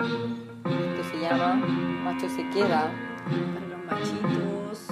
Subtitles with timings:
[0.00, 2.90] Esto se llama Macho se queda.
[3.54, 4.88] Para los machitos.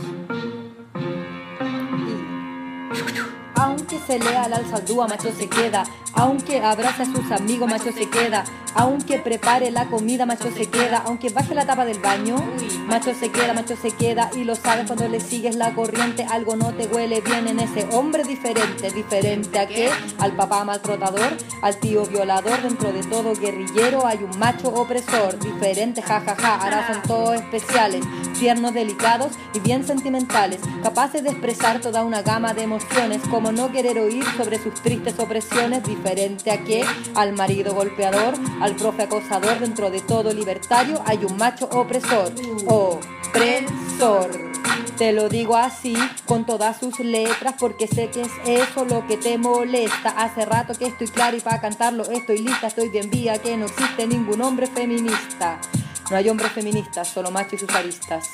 [3.90, 5.82] Aunque se lea al saldúa, macho se queda.
[6.12, 8.45] Aunque abrace a sus amigos, macho se queda.
[8.74, 11.03] Aunque prepare la comida, macho se queda.
[11.06, 12.37] Aunque baje la tapa del baño,
[12.87, 14.30] macho se queda, macho se queda.
[14.37, 17.88] Y lo sabes cuando le sigues la corriente, algo no te huele bien en ese
[17.93, 18.91] hombre diferente.
[18.91, 19.89] ¿Diferente a qué?
[20.19, 22.61] Al papá maltratador, al tío violador.
[22.61, 25.39] Dentro de todo guerrillero hay un macho opresor.
[25.39, 26.34] Diferente, jajaja.
[26.34, 26.65] Ja, ja.
[26.65, 28.05] Ahora son todos especiales,
[28.39, 30.61] tiernos, delicados y bien sentimentales.
[30.83, 33.23] Capaces de expresar toda una gama de emociones.
[33.30, 35.84] Como no querer oír sobre sus tristes opresiones.
[35.84, 36.84] Diferente a qué?
[37.14, 42.32] Al marido golpeador, al profe acosador, dentro de todo libertario hay un macho opresor.
[42.66, 44.30] Opresor.
[44.96, 45.95] Te lo digo así,
[46.27, 50.10] con todas sus letras, porque sé que es eso lo que te molesta.
[50.10, 53.66] Hace rato que estoy claro y para cantarlo estoy lista, estoy bien vía que no
[53.66, 55.60] existe ningún hombre feminista.
[56.10, 58.29] No hay hombres feministas, solo machos y sus aristas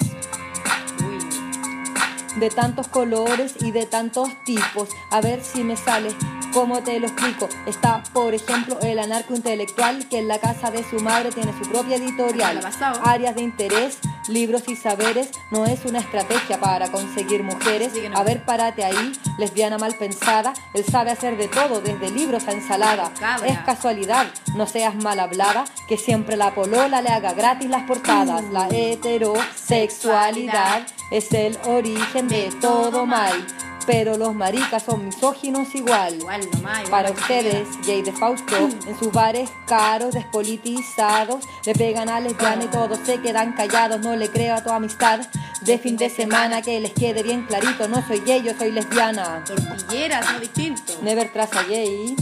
[2.37, 4.89] de tantos colores y de tantos tipos.
[5.11, 6.09] A ver si me sale.
[6.55, 7.49] ¿Cómo te lo explico?
[7.67, 11.69] Está, por ejemplo, el anarco intelectual que en la casa de su madre tiene su
[11.69, 12.61] propia editorial.
[13.03, 15.33] Áreas de interés, libros y saberes.
[15.51, 17.93] No es una estrategia para conseguir mujeres.
[18.15, 20.53] A ver, párate ahí, lesbiana mal pensada.
[20.75, 23.11] Él sabe hacer de todo, desde libros a ensalada.
[23.45, 28.45] Es casualidad, no seas mal hablada, que siempre la polola le haga gratis las portadas.
[28.53, 33.45] La heterosexualidad es el origen de todo mal.
[33.87, 36.15] Pero los maricas son misóginos igual.
[36.15, 42.09] Igual nomás, igual Para ustedes, Jay de Fausto, en sus bares caros, despolitizados, le pegan
[42.09, 44.01] a lesbiana y todos se quedan callados.
[44.01, 45.21] No le creo a tu amistad
[45.61, 47.89] de fin de semana que les quede bien clarito.
[47.89, 49.45] No soy gay, yo soy lesbiana.
[49.45, 50.93] Tortilleras, no distinto.
[51.03, 52.17] Never traza gay.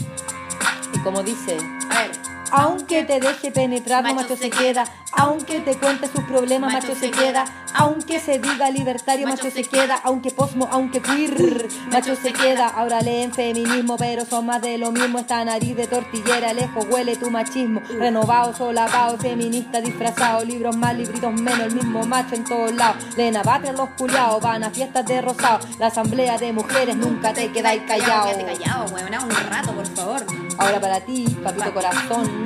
[0.94, 1.56] Y como dice,
[1.90, 2.31] A ver.
[2.52, 4.84] Aunque te deje penetrar, macho se queda.
[5.12, 7.44] Aunque te cuente sus problemas, macho se queda.
[7.74, 9.98] Aunque se diga libertario, macho se queda.
[10.04, 12.68] Aunque posmo, aunque queer, macho se queda.
[12.68, 15.18] Ahora leen feminismo, pero son más de lo mismo.
[15.18, 17.80] Esta nariz de tortillera, lejos huele tu machismo.
[17.98, 20.44] Renovado, solapado, feminista disfrazado.
[20.44, 23.16] Libros más, libritos menos, el mismo macho en todos lados.
[23.16, 25.66] Leen a Patria los culiados, van a fiestas de rosado.
[25.78, 28.28] La asamblea de mujeres, nunca te quedáis callado.
[28.28, 28.84] Quédate callado.
[28.92, 30.26] Un rato, por favor.
[30.58, 32.41] Ahora para ti, papito corazón.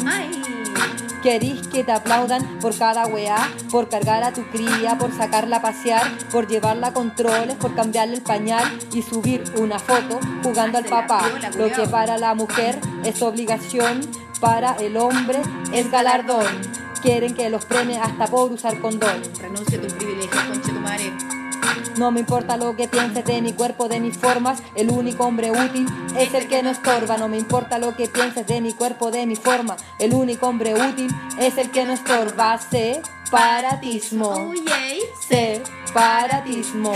[1.23, 5.63] Querís que te aplaudan por cada weá, por cargar a tu cría, por sacarla a
[5.63, 10.85] pasear, por llevarla a controles, por cambiarle el pañal y subir una foto jugando al
[10.85, 11.29] Hazte la papá.
[11.57, 14.03] Lo que para la mujer es obligación,
[14.41, 15.41] para el hombre
[15.73, 16.47] es galardón.
[17.03, 19.23] Quieren que los premie hasta por usar condón.
[19.41, 21.36] Renuncia a tu privilegio, conche tu madre.
[21.99, 25.51] No me importa lo que pienses de mi cuerpo, de mis formas, el único hombre
[25.51, 25.87] útil
[26.19, 27.17] es el que no estorba.
[27.17, 30.75] No me importa lo que pienses de mi cuerpo, de mi forma, el único hombre
[30.75, 32.59] útil es el que no estorba.
[32.59, 34.53] Separatismo.
[35.29, 36.93] Separatismo.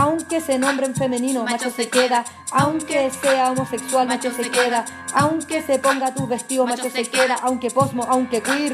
[0.00, 2.24] Aunque se nombre en femenino, macho se queda.
[2.52, 4.86] Aunque sea homosexual, macho se queda.
[5.12, 7.36] Aunque se ponga tu vestido, macho se queda.
[7.42, 8.72] Aunque posmo, aunque queer,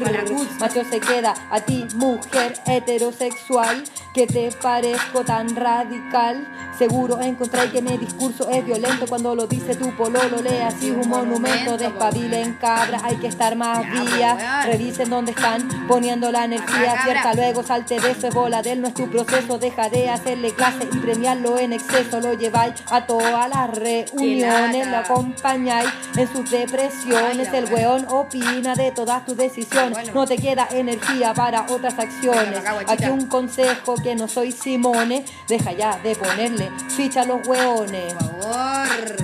[0.57, 1.33] macho se queda.
[1.51, 3.83] A ti, mujer heterosexual,
[4.13, 6.47] que te parezco tan radical.
[6.77, 10.41] Seguro encontré que mi discurso es violento cuando lo dice tu pololo.
[10.41, 13.01] Lee así un monumento, despabilen cabra.
[13.03, 14.65] Hay que estar más pues, días.
[14.65, 17.33] Revisen dónde están poniendo la energía cierta.
[17.33, 19.57] Luego salte de es bola de él, no es tu proceso.
[19.59, 22.19] Deja de hacerle clase y premiarlo en exceso.
[22.21, 27.51] Lo lleváis a todas las reuniones, lo acompañáis en sus depresiones.
[27.51, 30.13] El weón opina de todas tus decisiones.
[30.13, 32.61] No te queda energía para otras acciones.
[32.87, 35.25] Aquí un consejo que no soy Simone.
[35.47, 38.13] Deja ya de ponerle ficha a los weones.
[38.13, 39.15] Por favor.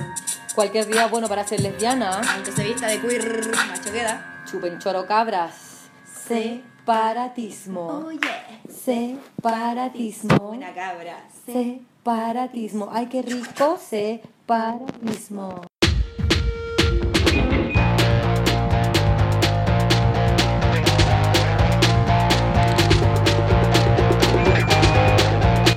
[0.54, 2.20] Cualquier día bueno para ser lesbiana.
[2.34, 4.42] Aunque se vista de queer, macho queda.
[4.50, 5.52] Chupen choro cabras.
[6.26, 7.86] Separatismo.
[7.86, 8.60] Oh, yeah.
[8.68, 10.38] Separatismo.
[10.38, 11.16] Buena cabra.
[11.46, 12.88] Separatismo.
[12.92, 13.78] Ay, qué rico.
[13.78, 15.62] Separatismo.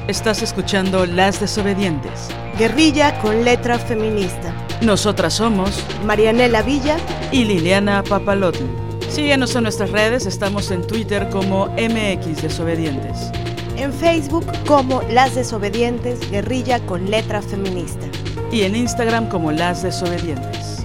[0.08, 2.30] Estás escuchando Las Desobedientes.
[2.58, 4.54] Guerrilla con letra feminista.
[4.82, 6.98] Nosotras somos Marianela Villa,
[7.32, 8.64] y Liliana Papalotl.
[9.10, 13.32] Síguenos en nuestras redes, estamos en Twitter como MX Desobedientes.
[13.78, 18.06] En Facebook como Las Desobedientes, Guerrilla con letra feminista.
[18.52, 20.84] y en Instagram como Las Desobedientes.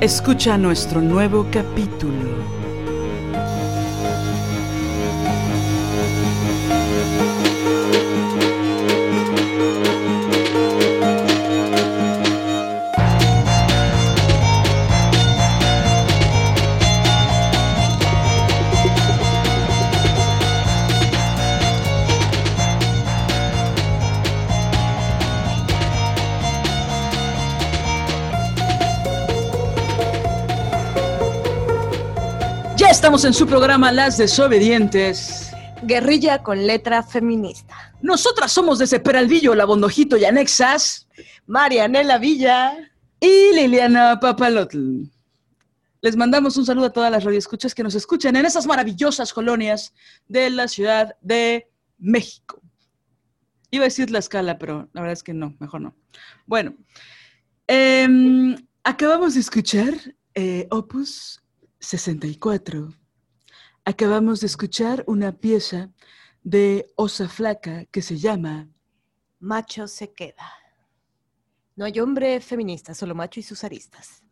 [0.00, 2.57] Escucha nuestro nuevo capítulo.
[33.08, 35.50] Estamos en su programa Las Desobedientes.
[35.82, 37.94] Guerrilla con letra feminista.
[38.02, 41.08] Nosotras somos desde Peralvillo, La Bondojito y Anexas.
[41.46, 42.76] Marianela Villa.
[43.18, 45.04] Y Liliana Papalotl.
[46.02, 49.94] Les mandamos un saludo a todas las radioescuchas que nos escuchan en esas maravillosas colonias
[50.26, 51.66] de la Ciudad de
[51.96, 52.60] México.
[53.70, 55.96] Iba a decir la escala, pero la verdad es que no, mejor no.
[56.44, 56.74] Bueno,
[57.68, 59.94] em, acabamos de escuchar
[60.34, 61.40] eh, Opus
[61.80, 62.88] 64.
[63.84, 65.90] Acabamos de escuchar una pieza
[66.42, 68.68] de Osa Flaca que se llama
[69.40, 70.52] Macho se queda.
[71.76, 74.22] No hay hombre feminista, solo macho y sus aristas.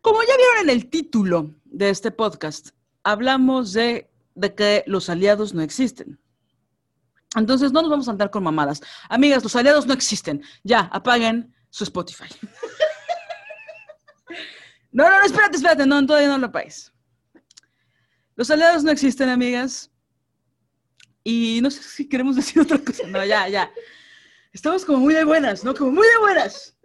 [0.00, 2.70] Como ya vieron en el título de este podcast,
[3.04, 6.18] hablamos de, de que los aliados no existen.
[7.36, 8.82] Entonces no nos vamos a andar con mamadas.
[9.08, 10.42] Amigas, los aliados no existen.
[10.64, 12.26] Ya, apaguen su Spotify.
[14.92, 16.90] No, no, no, espérate, espérate, no, todavía no lo apagues.
[18.36, 19.90] Los aliados no existen, amigas.
[21.24, 23.06] Y no sé si queremos decir otra cosa.
[23.08, 23.70] No, ya, ya.
[24.52, 25.74] Estamos como muy de buenas, ¿no?
[25.74, 26.76] Como muy de buenas.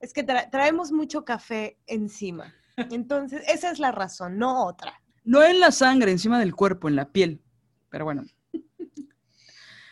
[0.00, 2.54] Es que tra- traemos mucho café encima.
[2.76, 5.00] Entonces, esa es la razón, no otra.
[5.24, 7.42] No en la sangre, encima del cuerpo, en la piel.
[7.90, 8.24] Pero bueno.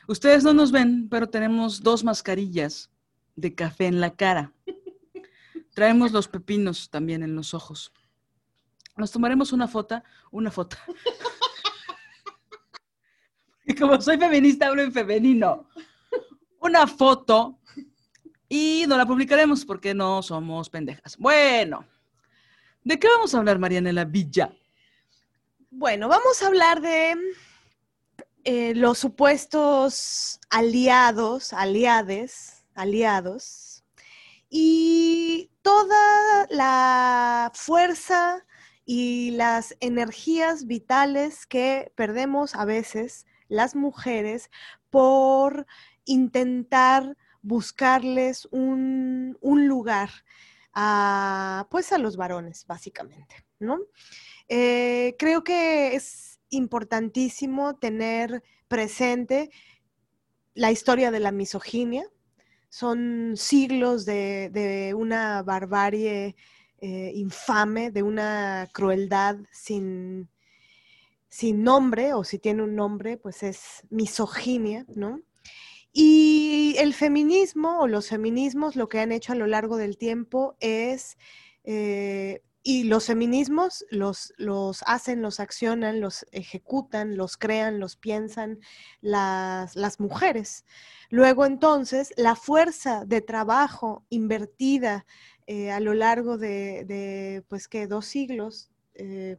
[0.07, 2.91] Ustedes no nos ven, pero tenemos dos mascarillas
[3.37, 4.53] de café en la cara.
[5.75, 7.93] Traemos los pepinos también en los ojos.
[8.97, 10.77] Nos tomaremos una foto, una foto.
[13.67, 15.71] Y como soy feminista, hablo en femenino.
[16.61, 17.59] Una foto
[18.49, 21.17] y no la publicaremos porque no somos pendejas.
[21.17, 21.87] Bueno,
[22.83, 24.55] ¿de qué vamos a hablar, Marianela Villa?
[25.71, 27.17] Bueno, vamos a hablar de
[28.45, 33.83] eh, los supuestos aliados, aliades, aliados,
[34.51, 38.45] y toda la fuerza
[38.85, 44.51] y las energías vitales que perdemos a veces las mujeres
[44.91, 45.67] por
[46.05, 50.11] intentar buscarles un, un lugar
[50.73, 53.79] a, pues a los varones, básicamente, ¿no?
[54.49, 59.51] Eh, creo que es importantísimo tener presente
[60.55, 62.05] la historia de la misoginia.
[62.69, 66.37] Son siglos de, de una barbarie
[66.87, 70.29] eh, infame, de una crueldad sin,
[71.31, 75.23] sin nombre, o si tiene un nombre, pues es misoginia, ¿no?
[75.95, 80.57] Y el feminismo o los feminismos lo que han hecho a lo largo del tiempo
[80.61, 81.17] es
[81.65, 88.59] eh, y los feminismos los, los hacen, los accionan, los ejecutan, los crean, los piensan
[89.01, 90.67] las, las mujeres.
[91.11, 95.07] Luego entonces, la fuerza de trabajo invertida
[95.47, 99.39] eh, a lo largo de, pues que dos siglos eh,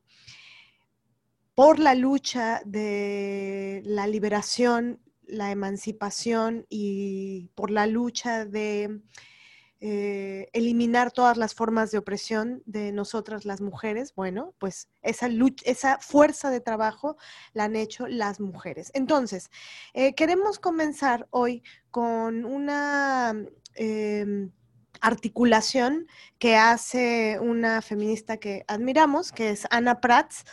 [1.56, 9.02] por la lucha de la liberación, la emancipación y por la lucha de
[9.80, 15.30] eh, eliminar todas las formas de opresión de nosotras las mujeres, bueno, pues esa,
[15.63, 17.18] esa fuerza de trabajo
[17.54, 18.91] la han hecho las mujeres.
[18.94, 19.50] Entonces,
[20.15, 23.34] queremos comenzar hoy con una
[23.75, 24.50] eh,
[25.05, 26.07] articulación
[26.39, 30.45] que hace una feminista que admiramos, que es Ana Prats.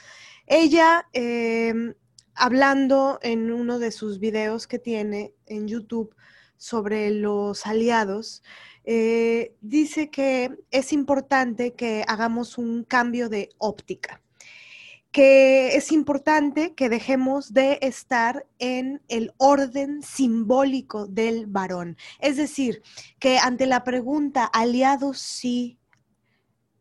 [0.46, 1.94] Ella, eh,
[2.34, 6.14] hablando en uno de sus videos que tiene en YouTube
[6.58, 8.42] sobre los aliados,
[8.84, 14.21] eh, dice que es importante que hagamos un cambio de óptica,
[15.12, 21.98] que es importante que dejemos de estar en el orden simbólico del varón.
[22.18, 22.82] Es decir,
[23.18, 25.78] que ante la pregunta aliados sí,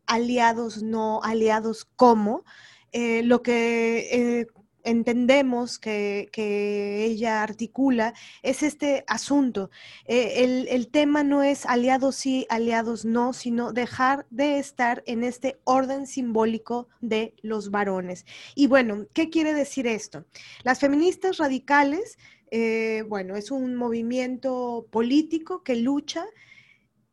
[0.06, 2.44] aliados no, aliados cómo,
[2.90, 4.40] eh, lo que...
[4.40, 4.46] Eh,
[4.84, 9.70] entendemos que, que, ella articula es este asunto.
[10.06, 15.24] Eh, el, el, tema no es aliados sí, aliados no, sino dejar de estar en
[15.24, 18.26] este orden simbólico de los varones.
[18.54, 20.24] Y bueno, ¿qué quiere decir esto?
[20.64, 22.18] Las feministas radicales,
[22.50, 26.26] eh, bueno, es un movimiento político que lucha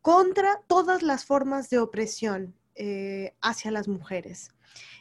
[0.02, 4.50] contra todas las formas de opresión eh, hacia las mujeres.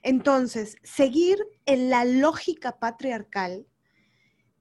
[0.04, 3.66] Entonces, seguir en la lógica patriarcal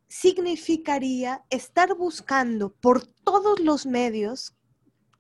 [0.08, 4.54] significaría estar buscando por todos los medios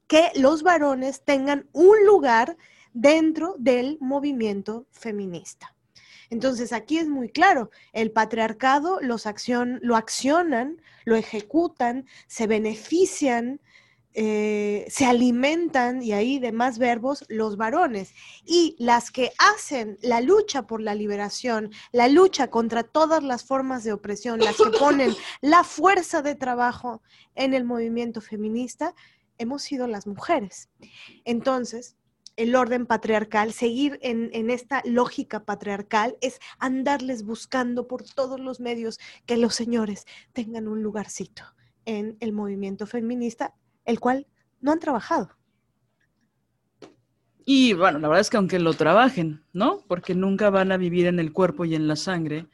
[0.06, 2.56] que los varones tengan un lugar
[2.94, 5.74] dentro del movimiento feminista.
[6.30, 13.60] Entonces aquí es muy claro, el patriarcado los accion, lo accionan, lo ejecutan, se benefician
[14.14, 18.14] eh, se alimentan, y ahí de más verbos, los varones.
[18.44, 23.84] Y las que hacen la lucha por la liberación, la lucha contra todas las formas
[23.84, 27.02] de opresión, las que ponen la fuerza de trabajo
[27.34, 28.94] en el movimiento feminista,
[29.36, 30.68] hemos sido las mujeres.
[31.24, 31.96] Entonces,
[32.36, 38.60] el orden patriarcal, seguir en, en, esta lógica patriarcal, es andarles buscando por todos los
[38.60, 41.42] medios que los señores tengan un lugarcito
[41.84, 43.54] en el movimiento feminista
[43.88, 44.26] el cual
[44.60, 45.30] no han trabajado.
[47.44, 49.82] Y bueno, la verdad es que aunque lo trabajen, ¿no?
[49.88, 52.46] Porque nunca van a vivir en el cuerpo y en la sangre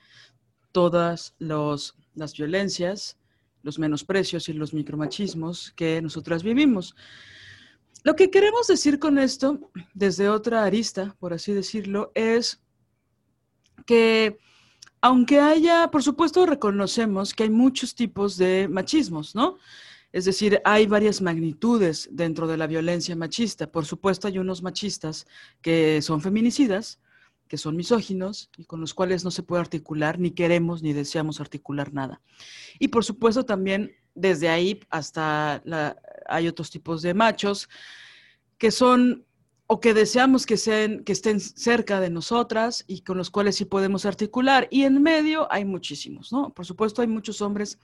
[0.71, 3.19] todas las violencias,
[3.63, 6.95] los menosprecios y los micromachismos que nosotras vivimos.
[8.05, 9.59] Lo que queremos decir con esto,
[9.93, 12.63] desde otra arista, por así decirlo, es
[13.87, 14.39] que
[15.01, 19.59] aunque haya, por supuesto, reconocemos que hay muchos tipos de machismos, ¿no?
[20.15, 23.67] Es decir, hay varias magnitudes dentro de la violencia machista.
[23.67, 25.27] Por supuesto, hay unos machistas
[25.61, 27.01] que son feminicidas,
[27.49, 31.41] que son misóginos y con los cuales no se puede articular, ni queremos ni deseamos
[31.41, 32.23] articular nada.
[32.79, 35.97] Y por supuesto también desde ahí hasta la,
[36.29, 37.69] hay otros tipos de machos
[38.57, 39.27] que son
[39.67, 43.65] o que deseamos que, sean, que estén cerca de nosotras y con los cuales sí
[43.65, 44.69] podemos articular.
[44.71, 46.55] Y en medio hay muchísimos, ¿no?
[46.55, 47.81] Por supuesto hay muchos hombres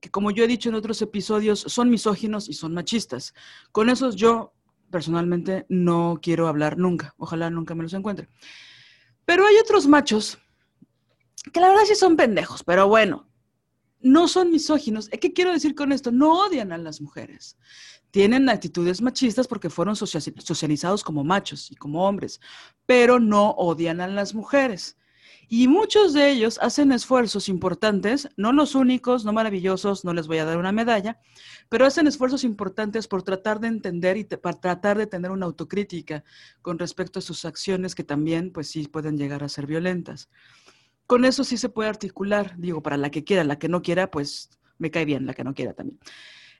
[0.00, 3.34] que como yo he dicho en otros episodios, son misóginos y son machistas.
[3.72, 4.52] Con esos yo
[4.90, 7.14] personalmente no quiero hablar nunca.
[7.18, 8.28] Ojalá nunca me los encuentre.
[9.24, 10.38] Pero hay otros machos
[11.52, 13.28] que la verdad sí son pendejos, pero bueno,
[14.00, 15.08] no son misóginos.
[15.08, 16.12] ¿Qué quiero decir con esto?
[16.12, 17.56] No odian a las mujeres.
[18.10, 22.40] Tienen actitudes machistas porque fueron socializados como machos y como hombres,
[22.86, 24.96] pero no odian a las mujeres.
[25.50, 30.38] Y muchos de ellos hacen esfuerzos importantes, no los únicos, no maravillosos, no les voy
[30.38, 31.18] a dar una medalla,
[31.70, 36.22] pero hacen esfuerzos importantes por tratar de entender y para tratar de tener una autocrítica
[36.60, 40.28] con respecto a sus acciones que también, pues sí, pueden llegar a ser violentas.
[41.06, 44.10] Con eso sí se puede articular, digo, para la que quiera, la que no quiera,
[44.10, 45.98] pues me cae bien, la que no quiera también.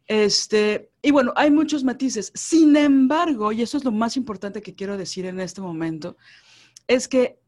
[0.06, 2.32] Este, y bueno, hay muchos matices.
[2.34, 6.16] Sin embargo, y eso es lo más importante que quiero decir en este momento,
[6.86, 7.38] es que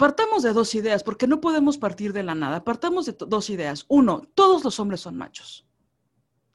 [0.00, 2.64] Partamos de dos ideas, porque no podemos partir de la nada.
[2.64, 3.84] Partamos de dos ideas.
[3.86, 5.66] Uno, todos los hombres son machos.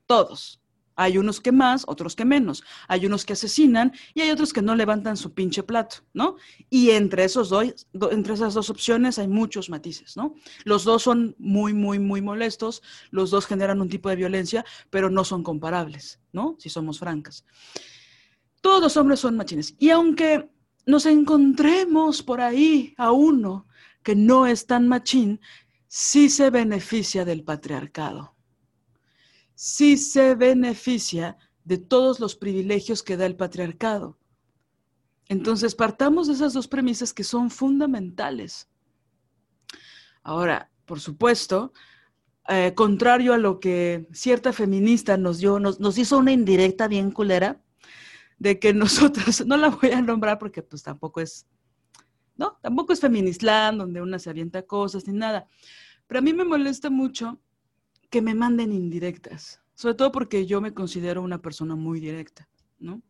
[0.07, 0.63] Todos.
[0.95, 2.63] Hay unos que más, otros que menos.
[2.87, 6.37] Hay unos que asesinan y hay otros que no levantan su pinche plato, ¿no?
[6.71, 10.33] Y entre, esos dos, entre esas dos opciones hay muchos matices, ¿no?
[10.63, 15.11] Los dos son muy, muy, muy molestos, los dos generan un tipo de violencia, pero
[15.11, 16.55] no son comparables, ¿no?
[16.57, 17.45] Si somos francas.
[18.61, 19.75] Todos los hombres son machines.
[19.77, 20.49] Y aunque
[20.85, 23.67] nos encontremos por ahí a uno
[24.03, 25.41] que no es tan machín,
[25.87, 28.35] sí se beneficia del patriarcado,
[29.55, 34.19] sí se beneficia de todos los privilegios que da el patriarcado.
[35.27, 38.69] Entonces, partamos de esas dos premisas que son fundamentales.
[40.21, 41.73] Ahora, por supuesto,
[42.47, 47.09] eh, contrario a lo que cierta feminista nos dio, nos, nos hizo una indirecta bien
[47.09, 47.59] culera,
[48.37, 51.47] de que nosotros, no la voy a nombrar porque pues tampoco es,
[52.35, 55.47] no, tampoco es Feministland, donde una se avienta cosas ni nada.
[56.07, 57.39] Pero a mí me molesta mucho
[58.09, 62.47] que me manden indirectas, sobre todo porque yo me considero una persona muy directa,
[62.79, 63.01] ¿no?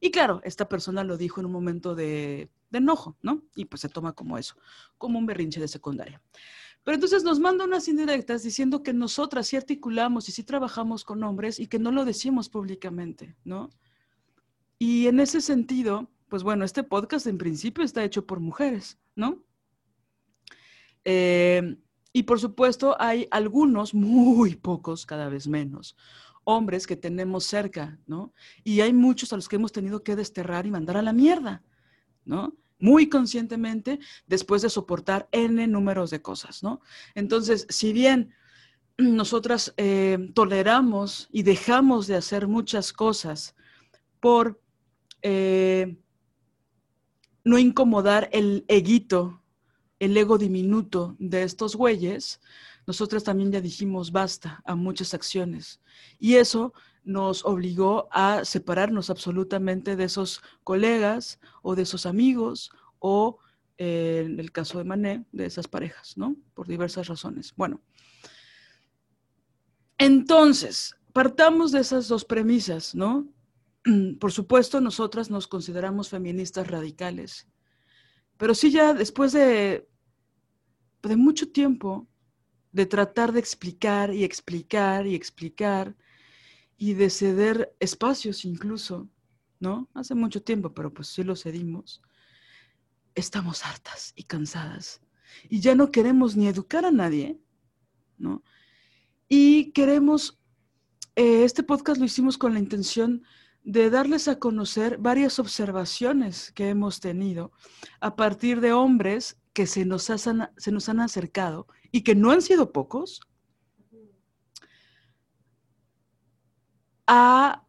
[0.00, 3.42] Y claro, esta persona lo dijo en un momento de, de enojo, ¿no?
[3.56, 4.54] Y pues se toma como eso,
[4.96, 6.22] como un berrinche de secundaria.
[6.84, 11.22] Pero entonces nos manda unas indirectas diciendo que nosotras sí articulamos y sí trabajamos con
[11.22, 13.70] hombres y que no lo decimos públicamente, ¿no?
[14.78, 19.44] Y en ese sentido, pues bueno, este podcast en principio está hecho por mujeres, ¿no?
[21.04, 21.76] Eh,
[22.12, 25.96] y por supuesto hay algunos, muy pocos, cada vez menos,
[26.44, 28.32] hombres que tenemos cerca, ¿no?
[28.64, 31.62] Y hay muchos a los que hemos tenido que desterrar y mandar a la mierda,
[32.24, 32.56] ¿no?
[32.78, 36.80] Muy conscientemente, después de soportar N números de cosas, ¿no?
[37.14, 38.32] Entonces, si bien
[38.96, 43.54] nosotras eh, toleramos y dejamos de hacer muchas cosas
[44.20, 44.60] por
[45.22, 45.96] eh,
[47.44, 49.42] no incomodar el eguito,
[49.98, 52.40] el ego diminuto de estos güeyes,
[52.86, 55.80] nosotras también ya dijimos basta a muchas acciones.
[56.18, 56.72] Y eso
[57.04, 63.38] nos obligó a separarnos absolutamente de esos colegas o de esos amigos o,
[63.78, 66.36] eh, en el caso de Mané, de esas parejas, ¿no?
[66.54, 67.52] Por diversas razones.
[67.56, 67.80] Bueno,
[69.98, 73.26] entonces, partamos de esas dos premisas, ¿no?
[74.20, 77.46] por supuesto, nosotras nos consideramos feministas radicales,
[78.36, 79.88] pero sí ya después de,
[81.02, 82.08] de mucho tiempo
[82.72, 85.96] de tratar de explicar y explicar y explicar
[86.76, 89.08] y de ceder espacios incluso,
[89.58, 89.88] ¿no?
[89.94, 92.02] Hace mucho tiempo, pero pues sí lo cedimos.
[93.14, 95.00] Estamos hartas y cansadas
[95.48, 97.40] y ya no queremos ni educar a nadie,
[98.16, 98.42] ¿no?
[99.28, 100.38] Y queremos,
[101.16, 103.24] eh, este podcast lo hicimos con la intención
[103.68, 107.52] de darles a conocer varias observaciones que hemos tenido
[108.00, 112.30] a partir de hombres que se nos, han, se nos han acercado y que no
[112.30, 113.20] han sido pocos,
[117.06, 117.66] a,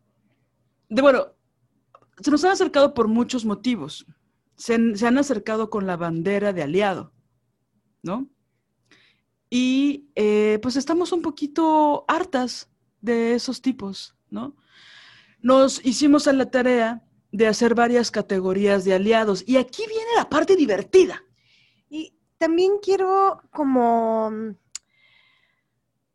[0.88, 1.34] de bueno,
[2.22, 4.06] se nos han acercado por muchos motivos.
[4.56, 7.12] Se han, se han acercado con la bandera de aliado,
[8.03, 8.29] ¿no?
[9.50, 14.56] Y eh, pues estamos un poquito hartas de esos tipos, ¿no?
[15.41, 20.29] Nos hicimos a la tarea de hacer varias categorías de aliados y aquí viene la
[20.29, 21.24] parte divertida.
[21.89, 24.31] Y también quiero como,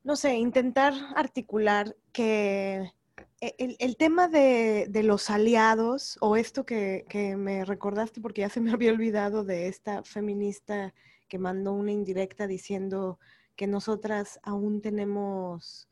[0.03, 2.93] no sé, intentar articular que
[3.41, 8.49] e, el, tema de, de, los aliados, o esto que, que, me recordaste porque ya
[8.49, 10.95] se me había olvidado de esta feminista
[11.29, 13.19] que mandó una indirecta diciendo
[13.57, 15.89] que nosotras aún tenemos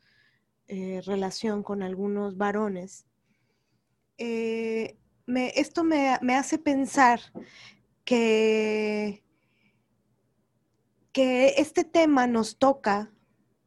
[0.69, 3.07] eh, relación con algunos varones.
[4.19, 4.99] Eh,
[5.55, 7.21] esto me, me hace pensar
[8.05, 9.23] que
[11.13, 13.13] que este tema nos toca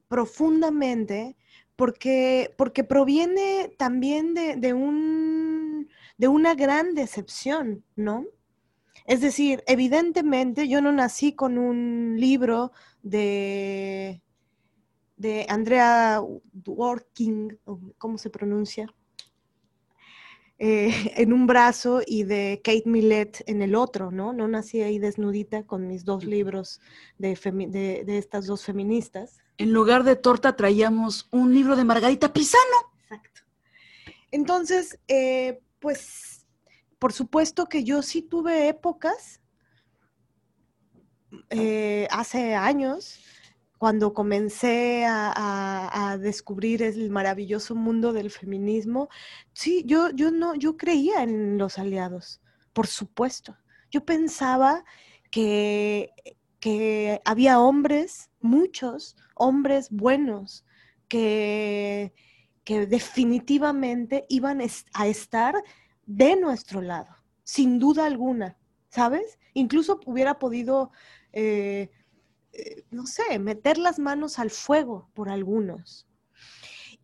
[0.08, 1.38] profundamente
[1.76, 8.26] porque, porque proviene también de, de, un, de una gran decepción, ¿no?
[9.06, 12.72] Es decir, evidentemente yo no nací con un libro
[13.04, 14.24] de,
[15.18, 16.22] de Andrea
[16.54, 17.60] Dworkin,
[18.00, 18.88] ¿cómo se pronuncia?
[20.58, 24.34] Eh, en un brazo y de Kate Millett en el otro, ¿no?
[24.34, 26.80] No nací ahí desnudita con mis dos libros
[27.18, 29.40] de, de, de, estas dos feministas.
[29.58, 32.94] En lugar de torta traíamos un libro de Margarita Pisano.
[33.04, 33.42] Exacto.
[34.32, 36.46] Entonces, eh, pues,
[37.00, 39.42] por supuesto que yo sí tuve épocas
[41.50, 43.20] eh, hace años
[43.86, 49.10] cuando comencé a, descubrir el maravilloso mundo del feminismo,
[49.54, 52.42] sí, yo, yo no, yo creía en los aliados,
[52.74, 53.56] por supuesto.
[53.92, 54.84] Yo pensaba
[55.30, 56.10] que,
[56.60, 60.66] que había hombres, muchos hombres buenos,
[61.08, 62.12] que,
[62.64, 64.62] que definitivamente iban
[64.94, 65.64] a estar
[66.08, 68.58] de nuestro lado, sin duda alguna,
[68.90, 69.38] ¿sabes?
[69.54, 70.92] Incluso hubiera podido...
[71.34, 71.92] Eh,
[72.92, 76.08] no sé, meter las manos al fuego por algunos.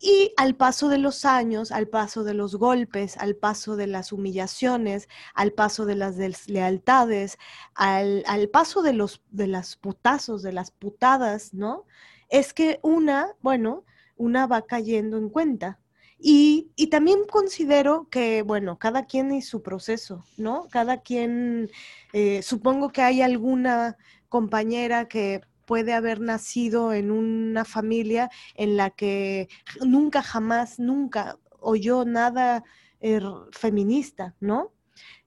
[0.04, 4.12] Y al paso de los años, al paso de los golpes, al paso de las
[4.12, 7.38] humillaciones, al paso de las deslealtades,
[7.76, 11.86] al, al paso de los de las putazos, de las putadas, ¿no?
[12.30, 13.86] Es que una, bueno,
[14.16, 15.80] una va cayendo en cuenta.
[16.24, 20.68] Y, y, también considero que, bueno, cada quien y su proceso, ¿no?
[20.70, 21.72] Cada quien,
[22.14, 23.98] eh, supongo que hay alguna
[24.32, 29.50] compañera que puede haber nacido en una familia en la que
[29.86, 32.64] nunca, jamás, nunca oyó nada
[33.02, 33.20] eh,
[33.52, 34.72] feminista, ¿no?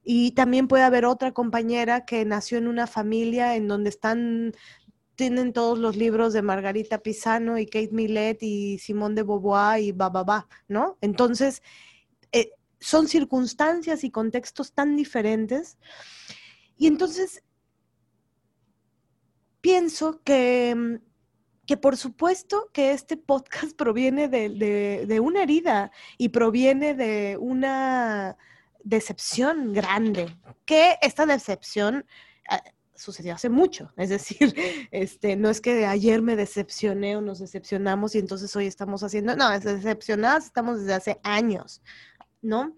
[0.03, 4.53] Y también puede haber otra compañera que nació en una familia en donde están
[5.15, 9.91] tienen todos los libros de Margarita Pisano y Kate Millett y Simón de Beauvoir y
[9.91, 10.97] bababa, ¿no?
[10.99, 11.61] Entonces,
[12.31, 15.77] eh, son circunstancias y contextos tan diferentes.
[16.75, 17.44] Y entonces
[19.65, 20.95] pienso que, mm,
[21.65, 28.37] que por supuesto que este podcast proviene de, de, una herida y proviene de una
[28.83, 32.05] decepción grande, que esta decepción
[32.51, 34.53] uh, sucedió hace mucho, es decir,
[34.91, 39.35] este, no es que ayer me decepcioné o nos decepcionamos y entonces hoy estamos haciendo,
[39.35, 41.81] no, es decepcionadas estamos desde hace años,
[42.43, 42.75] ¿no?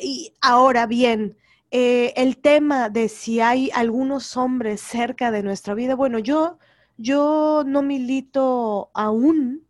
[0.00, 1.36] Y ahora bien,
[1.70, 6.58] eh, el tema de si hay algunos hombres cerca de nuestra vida, bueno, yo,
[6.96, 9.66] yo no milito aún,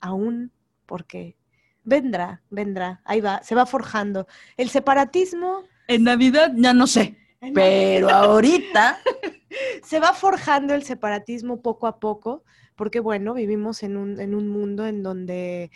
[0.00, 0.52] aún,
[0.86, 1.36] porque
[1.84, 4.26] vendrá, vendrá, ahí va, se va forjando.
[4.56, 5.64] El separatismo...
[5.88, 7.16] En Navidad ya no sé,
[7.54, 8.98] pero ahorita...
[9.82, 12.44] se va forjando el separatismo poco a poco,
[12.76, 15.70] porque bueno, vivimos en un, en un mundo en donde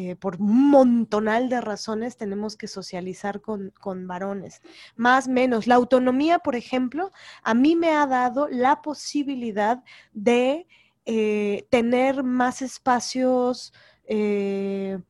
[0.00, 4.62] eh, por un montonal de razones tenemos que socializar con, con, varones,
[4.94, 5.66] más menos.
[5.66, 7.10] La autonomía, por ejemplo,
[7.42, 9.82] a mí me ha dado la posibilidad
[10.12, 10.68] de
[11.04, 13.72] eh, tener más espacios
[14.04, 15.00] eh,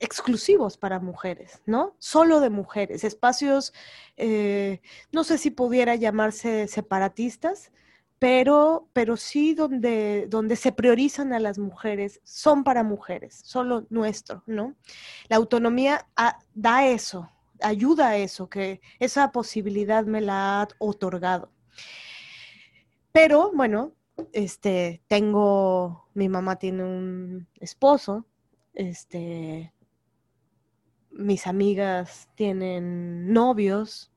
[0.00, 1.94] exclusivos para mujeres, ¿no?
[1.98, 3.74] Solo de mujeres, espacios,
[5.12, 7.70] no sé si pudiera llamarse separatistas,
[8.18, 14.42] pero, pero sí donde, donde se priorizan a las mujeres, son para mujeres, solo nuestro,
[14.46, 14.74] ¿no?
[15.28, 21.52] La autonomía ah, da eso, ayuda a eso, que esa posibilidad me la ha otorgado.
[23.12, 23.94] Pero bueno,
[24.32, 28.26] este, tengo, mi mamá tiene un esposo,
[28.74, 29.72] este,
[31.10, 34.12] mis amigas tienen novios,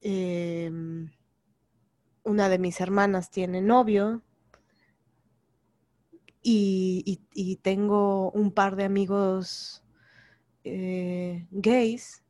[0.00, 1.10] em,
[2.28, 4.22] una de mis hermanas tiene novio
[6.42, 9.82] y, tengo un par de amigos
[10.64, 12.22] eh, gays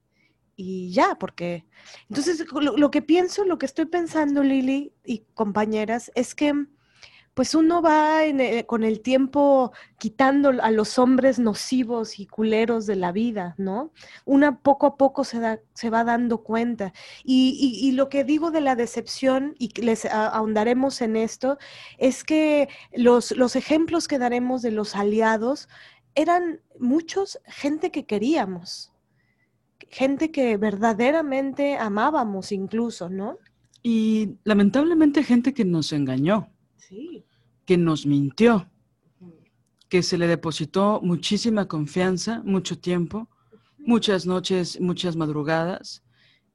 [0.57, 1.67] y ya, porque
[2.09, 6.67] entonces lo, lo que pienso, lo que estoy pensando, Lili y compañeras, es que
[7.38, 12.85] pues uno va en, eh, con el tiempo quitando a los hombres nocivos y culeros
[12.85, 13.92] de la vida, ¿no?
[14.24, 16.92] Una poco a poco se, da, se va dando cuenta.
[17.22, 21.59] Y, y- y lo que digo de la decepción, y les ahondaremos en esto,
[21.96, 25.68] es que los, los ejemplos que daremos de los aliados
[26.16, 28.92] eran muchos gente que queríamos,
[29.90, 33.38] gente que verdaderamente amábamos incluso, ¿no?
[33.81, 36.48] Y lamentablemente gente que nos engañó,
[36.88, 37.22] Sí.
[37.68, 38.66] Que nos mintió,
[39.90, 43.28] que se le depositó muchísima confianza, mucho tiempo,
[43.76, 46.02] muchas noches, muchas madrugadas,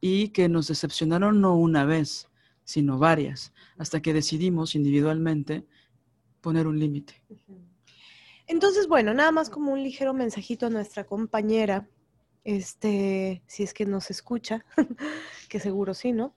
[0.01, 2.29] y que nos decepcionaron no una vez,
[2.63, 5.67] sino varias, hasta que decidimos individualmente
[6.41, 7.21] poner un límite.
[8.47, 11.87] Entonces, bueno, nada más como un ligero mensajito a nuestra compañera,
[12.43, 14.65] este, si es que nos escucha,
[15.47, 16.33] que seguro sí, ¿no?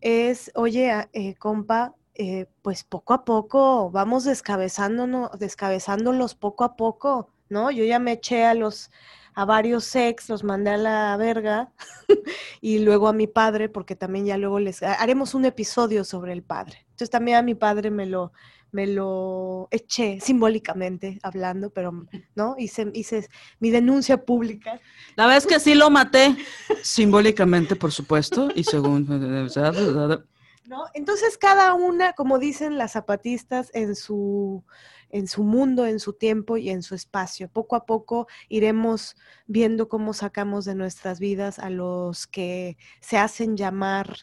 [0.00, 7.30] Es, oye, eh, compa, eh, pues poco a poco vamos descabezándonos, descabezándolos poco a poco,
[7.48, 7.70] ¿no?
[7.70, 8.90] Yo ya me eché a los,
[9.34, 11.72] a varios sex, los mandé a la verga,
[12.60, 16.32] y luego a mi padre, porque también ya luego les ha- haremos un episodio sobre
[16.32, 16.86] el padre.
[16.90, 18.32] Entonces también a mi padre me lo,
[18.70, 24.80] me lo eché simbólicamente hablando, pero no, hice, hice mi denuncia pública.
[25.16, 26.36] La vez que sí lo maté,
[26.82, 29.06] simbólicamente, por supuesto, y según...
[30.94, 34.64] Entonces cada una, como dicen las zapatistas, en su,
[35.10, 37.48] en su mundo, en su tiempo y en su espacio.
[37.48, 43.56] Poco a poco iremos viendo cómo sacamos de nuestras vidas a los que se hacen
[43.56, 44.16] llamar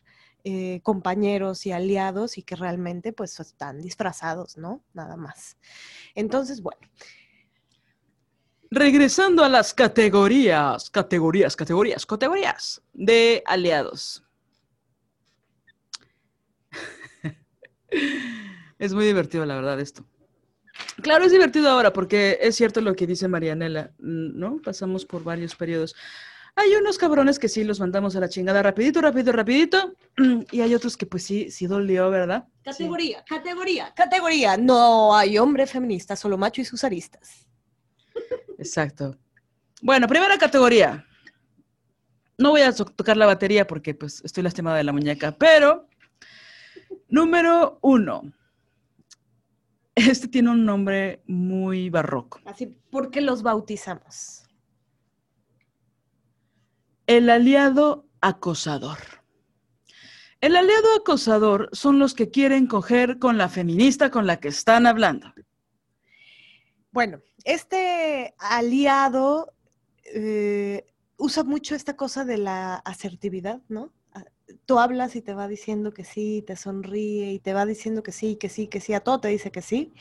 [0.44, 4.84] eh, compañeros y aliados y que realmente pues están disfrazados, ¿no?
[4.94, 5.58] Nada más.
[6.16, 6.82] Entonces, bueno,
[8.74, 14.24] Regresando a las categorías, categorías, categorías, categorías de aliados.
[18.80, 20.06] Es muy divertido, la verdad, esto.
[21.02, 24.58] Claro, es divertido ahora porque es cierto lo que dice Marianela, ¿no?
[24.64, 25.96] Pasamos por varios periodos.
[26.56, 29.94] Hay unos cabrones que sí los mandamos a la chingada rapidito, rapidito, rapidito,
[30.52, 32.46] y hay otros que pues sí, sí dolió, ¿verdad?
[32.64, 34.58] categoría, categoría, categoría.
[34.58, 37.48] No hay hombre feminista, solo macho y sus aristas.
[38.58, 39.18] Exacto.
[39.82, 41.06] Bueno, primera categoría.
[42.38, 45.88] No voy a to- tocar la batería porque pues estoy lastimada de la muñeca, pero
[47.12, 48.34] número uno.
[49.94, 52.40] Este tiene un nombre muy barroco.
[52.46, 54.48] Así, porque los bautizamos.
[57.06, 58.98] El aliado acosador.
[60.40, 64.88] El aliado acosador son los que quieren coger con la feminista con la que están
[64.88, 65.34] hablando.
[66.92, 69.54] Bueno, este aliado
[70.06, 73.94] eh, usa mucho esta cosa de la asertividad, ¿no?
[74.66, 78.12] Tú hablas y te va diciendo que sí, te sonríe y te va diciendo que
[78.12, 79.94] sí, que sí, que sí, a todo te dice que sí,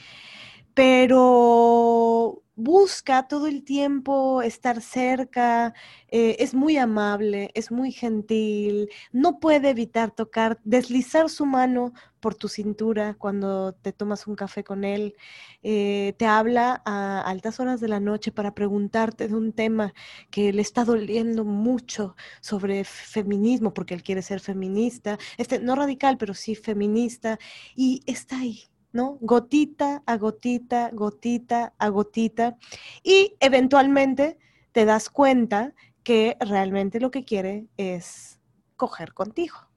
[0.74, 5.74] pero busca todo el tiempo estar cerca,
[6.08, 12.34] eh, es muy amable, es muy gentil, no puede evitar tocar, deslizar su mano por
[12.34, 15.16] tu cintura cuando te tomas un café con él,
[15.62, 19.94] eh, te habla a altas horas de la noche para preguntarte de un tema
[20.30, 26.18] que le está doliendo mucho sobre feminismo, porque él quiere ser feminista, este, no radical,
[26.18, 27.38] pero sí feminista,
[27.74, 28.64] y está ahí.
[28.92, 29.18] ¿No?
[29.20, 32.56] Gotita a gotita, gotita a gotita.
[33.04, 34.36] Y eventualmente
[34.72, 38.40] te das cuenta que realmente lo que quiere es
[38.76, 39.69] coger contigo.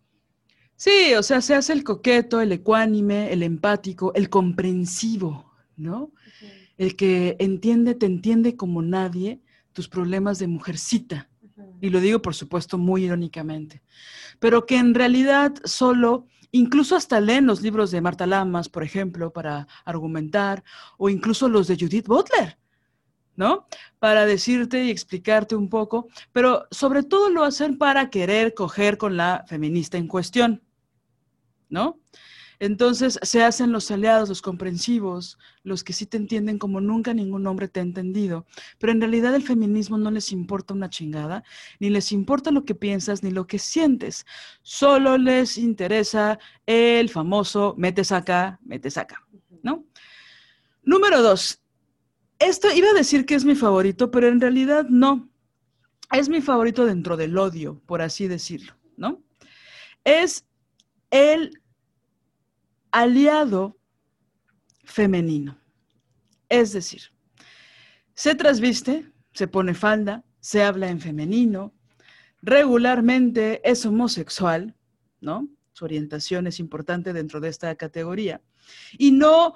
[0.84, 6.12] Sí, o sea, se hace el coqueto, el ecuánime, el empático, el comprensivo, ¿no?
[6.78, 9.40] El que entiende, te entiende como nadie
[9.72, 11.30] tus problemas de mujercita.
[11.80, 13.82] Y lo digo, por supuesto, muy irónicamente.
[14.40, 19.32] Pero que en realidad solo, incluso hasta leen los libros de Marta Lamas, por ejemplo,
[19.32, 20.66] para argumentar,
[20.98, 22.58] o incluso los de Judith Butler,
[23.38, 23.68] ¿no?
[24.00, 29.16] Para decirte y explicarte un poco, pero sobre todo lo hacen para querer coger con
[29.16, 30.62] la feminista en cuestión,
[31.74, 32.00] ¿no?
[32.60, 37.46] Entonces se hacen los aliados, los comprensivos, los que sí te entienden como nunca ningún
[37.48, 38.46] hombre te ha entendido.
[38.78, 41.44] Pero en realidad el feminismo no les importa una chingada,
[41.80, 44.26] ni les importa lo que piensas ni lo que sientes.
[44.62, 49.28] Solo les interesa el famoso metes acá, metes acá,
[49.64, 49.84] ¿no?
[50.84, 51.60] Número dos.
[52.38, 55.28] Esto iba a decir que es mi favorito, pero en realidad no.
[56.12, 59.24] Es mi favorito dentro del odio, por así decirlo, ¿no?
[60.04, 60.46] Es
[61.10, 61.63] el
[62.94, 63.76] aliado
[64.86, 65.60] femenino.
[66.48, 67.02] Es decir,
[68.14, 71.74] se trasviste, se pone falda, se habla en femenino,
[72.42, 74.76] regularmente es homosexual,
[75.20, 75.50] ¿no?
[75.72, 78.42] Su orientación es importante dentro de esta categoría.
[79.00, 79.56] Y no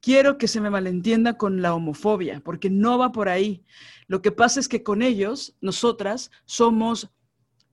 [0.00, 3.64] quiero que se me malentienda con la homofobia, porque no va por ahí.
[4.08, 7.12] Lo que pasa es que con ellos, nosotras, somos,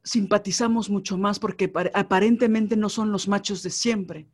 [0.04, 4.28] simpatizamos mucho más porque aparentemente no son los machos de siempre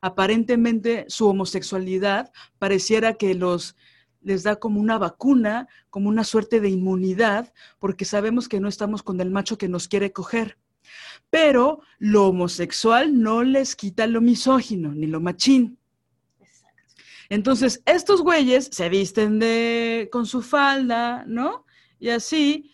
[0.00, 3.76] aparentemente su homosexualidad pareciera que los
[4.20, 9.02] les da como una vacuna, como una suerte de inmunidad, porque sabemos que no estamos
[9.02, 10.58] con el macho que nos quiere coger.
[11.30, 15.78] Pero lo homosexual no les quita lo misógino ni lo machín.
[17.28, 21.66] Entonces, estos güeyes se visten de con su falda, ¿no?
[21.98, 22.70] Y así,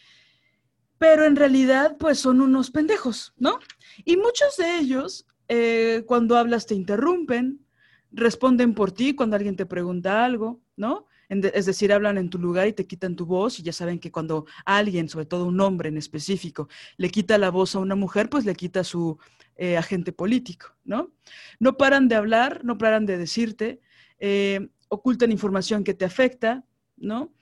[0.99, 3.59] pero en realidad pues son unos pendejos, ¿no?
[4.05, 7.65] Y muchos de ellos eh, cuando hablas te interrumpen,
[8.11, 11.07] responden por ti cuando alguien te pregunta algo, ¿no?
[11.29, 14.13] Es decir, hablan en tu lugar y te quitan tu voz y ya saben que
[14.13, 18.29] cuando alguien, sobre todo un hombre en específico, le quita la voz a una mujer,
[18.29, 19.19] pues le quita su
[19.57, 21.13] eh, agente político, ¿no?
[21.59, 23.81] No paran de hablar, no paran de decirte,
[24.19, 26.65] eh, ocultan información que te afecta,
[26.97, 27.33] ¿no?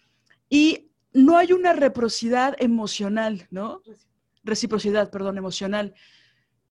[0.49, 3.83] Y no hay una reciprocidad emocional, ¿no?
[4.45, 5.95] Reciprocidad, perdón, emocional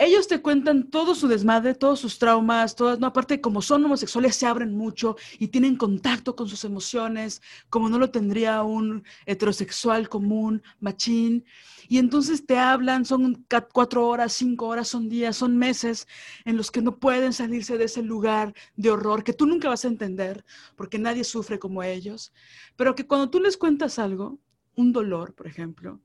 [0.01, 4.35] ellos te cuentan todo su desmadre, todos sus traumas, todas, no, aparte como son homosexuales
[4.35, 10.09] se abren mucho y tienen contacto con sus emociones, como no lo tendría un heterosexual
[10.09, 11.45] común, machín.
[11.87, 16.07] Y entonces te hablan, son cuatro horas, cinco horas, son días, son meses
[16.45, 19.85] en los que no pueden salirse de ese lugar de horror que tú nunca vas
[19.85, 20.43] a entender,
[20.75, 22.33] porque nadie sufre como ellos,
[22.75, 24.39] pero que cuando tú les cuentas algo,
[24.75, 26.01] un dolor, por ejemplo,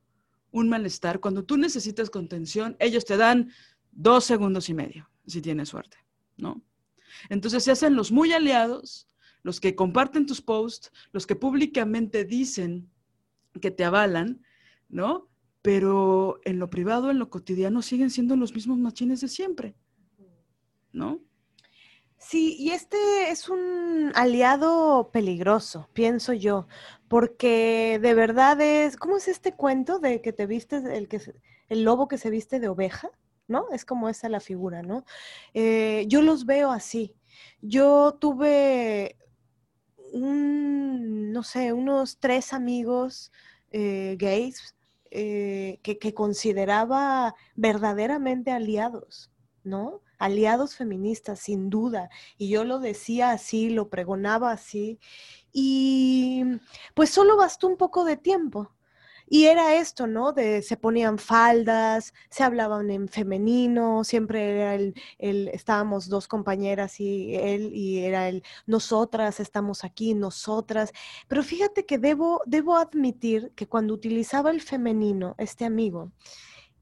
[0.51, 3.53] un malestar, cuando tú necesitas contención, ellos te dan
[3.97, 5.97] dos segundos y medio, si tienes suerte,
[6.37, 6.63] ¿no?
[7.31, 9.09] Entonces se hacen los muy aliados,
[9.43, 12.91] los que comparten tus posts, los que públicamente dicen
[13.61, 14.43] que te avalan,
[14.89, 15.29] ¿no?
[15.63, 19.75] Pero en lo privado, en lo cotidiano, siguen siendo los mismos machines de siempre,
[20.93, 21.21] ¿no?
[22.19, 26.67] Sí, y este es un aliado peligroso, pienso yo,
[27.09, 31.21] porque de verdad es, ¿cómo es este cuento de que te vistes, el, que,
[31.69, 33.11] el lobo que se viste de oveja?
[33.49, 33.67] ¿No?
[33.73, 35.05] Es como esa la figura, ¿no?
[35.55, 37.15] Eh, yo los veo así.
[37.61, 39.17] Yo tuve
[40.13, 43.33] un, no sé, unos tres amigos
[43.71, 44.75] eh, gays
[45.11, 49.31] eh, que, que, consideraba verdaderamente aliados,
[49.65, 50.03] ¿no?
[50.19, 52.11] Aliados feministas, sin duda.
[52.39, 54.99] Y yo lo decía así, lo pregonaba así.
[55.53, 56.45] Y
[56.95, 58.76] pues solo bastó un poco de tiempo
[59.29, 60.33] y era esto, ¿no?
[60.33, 67.01] De se ponían faldas, se hablaban en femenino, siempre era el, el, estábamos dos compañeras
[67.01, 70.93] y él, y era el, nosotras estamos aquí, nosotras.
[71.29, 76.13] Pero fíjate que debo, debo admitir que cuando utilizaba el femenino, este amigo,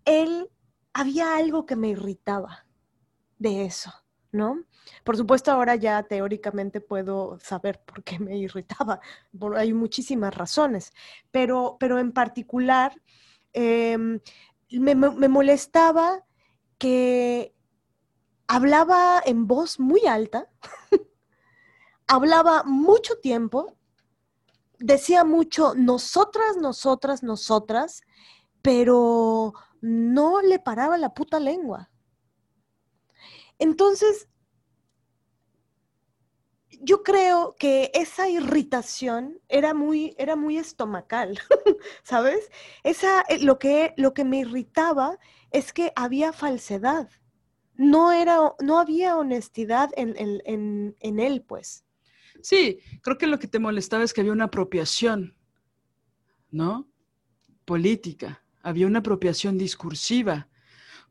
[0.05, 0.51] él,
[0.93, 2.67] había algo que me irritaba
[3.39, 3.93] de eso,
[4.35, 4.65] ¿no?
[5.05, 9.01] Por supuesto, ahora ya teóricamente puedo saber por qué me irritaba.
[9.57, 10.93] hay muchísimas razones,
[11.31, 13.01] pero, pero en particular
[13.53, 14.21] em,
[14.71, 16.25] me, molestaba
[16.79, 17.55] que
[18.49, 20.51] hablaba en voz muy alta,
[22.09, 23.77] hablaba mucho tiempo,
[24.81, 28.03] decía mucho nosotras, nosotras, nosotras,
[28.63, 31.91] pero no le paraba la puta lengua.
[33.65, 34.29] Entonces,
[36.83, 41.41] yo creo que esa irritación era muy, era muy estomacal,
[42.03, 42.51] ¿sabes?
[42.83, 45.19] Esa, eh, lo, que, lo que me irritaba
[45.51, 47.09] es que había falsedad.
[47.73, 51.87] No, era, no había honestidad en, en, en él, pues.
[52.43, 55.39] Sí, creo que lo que te molestaba es que había una apropiación,
[56.51, 56.87] ¿no?
[57.65, 58.45] Política.
[58.61, 60.51] Había una apropiación discursiva,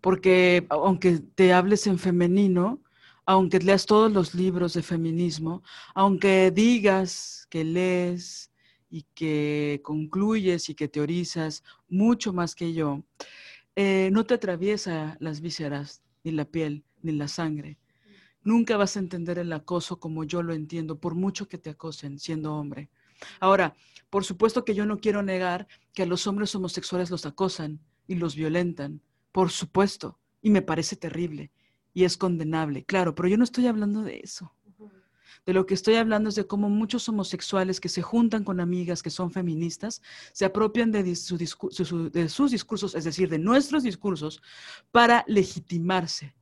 [0.04, 2.82] porque aunque te hables en femenino,
[3.26, 5.64] aunque leas todos los libros de feminismo,
[5.96, 8.52] aunque digas que lees
[8.90, 13.06] y que concluyes y que teorizas mucho más que yo,
[13.78, 17.78] eh, no te atraviesa las vísceras, ni la piel, ni la sangre.
[18.44, 22.20] nunca vas a entender el acoso como yo lo entiendo, por mucho que te acosen
[22.20, 22.90] siendo hombre.
[23.40, 23.74] Ahora,
[24.10, 28.16] por supuesto que yo no quiero negar que a los hombres homosexuales los acosan y
[28.16, 29.02] los violentan,
[29.34, 31.52] por supuesto, y me parece terrible
[31.94, 34.54] y es condenable, claro, pero yo no estoy hablando de eso.
[35.46, 39.04] De lo que estoy hablando es de cómo muchos homosexuales que se juntan con amigas
[39.04, 44.42] que son feministas se apropian de, su su- sus discursos, es decir, de nuestros discursos,
[44.92, 46.34] para legitimarse.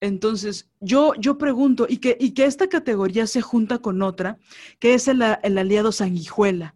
[0.00, 4.38] Entonces, yo, yo pregunto, y que, y que esta categoría se junta con otra,
[4.78, 6.74] que es el, el aliado sanguijuela,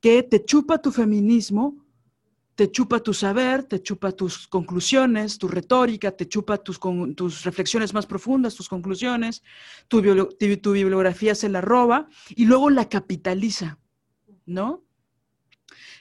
[0.00, 1.76] que te chupa tu feminismo,
[2.60, 7.42] te chupa tu saber, te chupa tus conclusiones, tu retórica, te chupa tus, con- tus
[7.42, 9.42] reflexiones más profundas, tus conclusiones,
[9.88, 13.78] tu, tu- tu bibliografía se la roba y luego la capitaliza,
[14.44, 14.84] ¿no?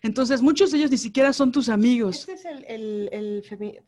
[0.01, 2.27] Entonces, muchos de ellos ni siquiera son tus amigos.
[2.27, 3.81] Este es el, el, el femi-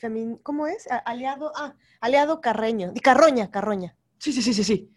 [0.00, 0.88] femi- ¿cómo es?
[1.04, 3.98] Aliado, ah, aliado Carreño, Carroña, Carroña.
[4.18, 4.90] Sí, sí, sí, sí, sí.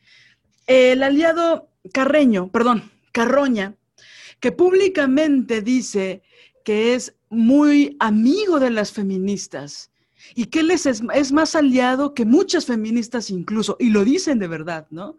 [0.66, 3.76] El aliado Carreño, perdón, Carroña,
[4.40, 6.24] que públicamente dice
[6.64, 9.92] que es muy amigo de las feministas
[10.36, 14.88] y que él es, más aliado que muchas feministas incluso, y lo dicen de verdad,
[14.90, 15.18] ¿no?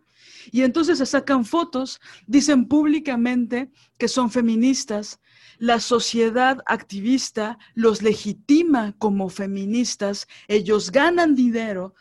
[0.50, 5.20] Y entonces se sacan fotos, dicen públicamente que son feministas,
[5.58, 11.94] la sociedad activista los legitima como feministas, ellos ganan dinero,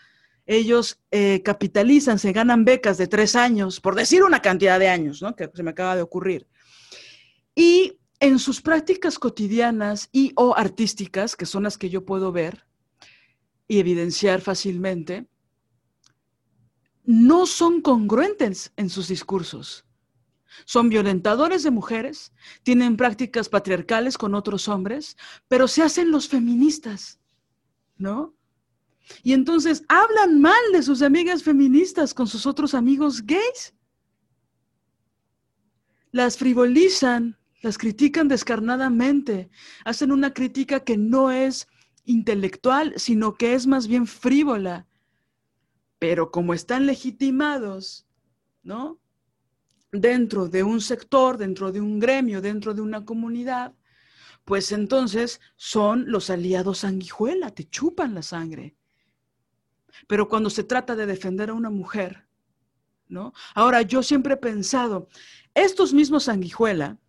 [0.46, 5.22] ellos eh, capitalizan, se ganan becas de tres años, por decir una cantidad de años,
[5.22, 5.36] ¿no?
[5.36, 6.48] Que se me acaba de ocurrir.
[7.54, 12.66] Y en sus prácticas cotidianas y o artísticas, que son las que yo puedo ver
[13.68, 15.28] y evidenciar fácilmente,
[17.04, 19.86] no son congruentes en sus discursos.
[20.66, 25.16] Son violentadores de mujeres, tienen prácticas patriarcales con otros hombres,
[25.48, 27.20] pero se hacen los feministas,
[27.98, 28.36] ¿no?
[29.24, 33.74] Y entonces hablan mal de sus amigas feministas con sus otros amigos gays.
[36.12, 39.50] Las frivolizan, las critican descarnadamente,
[39.84, 41.68] hacen una crítica que no es
[42.06, 44.88] intelectual, sino que es más bien frívola.
[46.00, 48.08] Pero como están legitimados,
[48.64, 49.00] ¿no?
[49.92, 53.74] Dentro de un sector, dentro de un gremio, dentro de una comunidad,
[54.46, 58.76] pues entonces son los aliados sanguijuela, te chupan la sangre.
[60.08, 62.28] Pero cuando se trata de defender a una mujer,
[63.10, 63.34] ¿no?
[63.56, 65.10] Ahora, yo siempre he pensado,
[65.54, 67.00] estos mismos sanguijuela,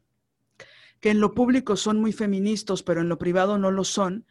[1.01, 4.27] que en lo público son muy feministas, pero en lo privado no lo son,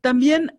[0.00, 0.58] también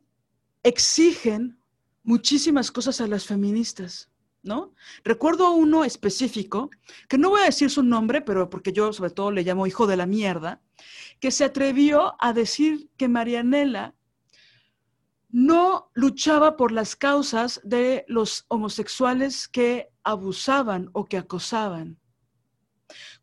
[0.63, 1.59] exigen
[2.03, 4.09] muchísimas cosas a las feministas,
[4.43, 4.73] ¿no?
[5.03, 6.69] Recuerdo uno específico,
[7.07, 9.87] que no voy a decir su nombre, pero porque yo sobre todo le llamo hijo
[9.87, 10.61] de la mierda,
[11.19, 13.93] que se atrevió a decir que Marianela
[15.29, 21.97] no luchaba por las causas de los homosexuales que abusaban o que acosaban.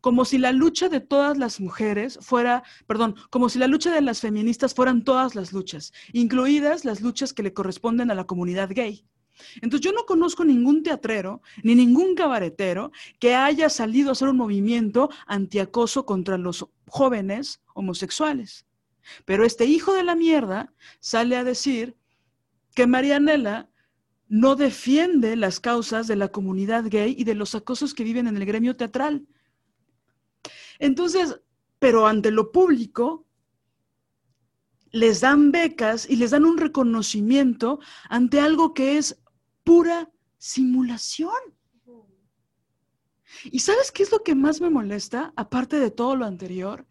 [0.05, 4.01] Como si la lucha de todas las mujeres fuera, perdón, como si la lucha de
[4.01, 8.69] las feministas fueran todas las luchas, incluidas las luchas que le corresponden a la comunidad
[8.69, 9.03] gay.
[9.63, 14.37] Entonces yo no conozco ningún teatrero ni ningún cabaretero que haya salido a hacer un
[14.37, 18.67] movimiento antiacoso contra los jóvenes homosexuales.
[19.25, 21.97] Pero este hijo de la mierda sale a decir
[22.75, 23.71] que Marianela
[24.27, 28.37] no defiende las causas de la comunidad gay y de los acosos que viven en
[28.37, 29.25] el gremio teatral.
[30.79, 31.41] Entonces,
[31.79, 33.25] pero ante lo público,
[34.91, 39.21] les dan becas y les dan un reconocimiento ante algo que es
[39.63, 41.33] pura simulación.
[43.45, 46.87] ¿Y sabes qué es lo que más me molesta, aparte de todo lo anterior?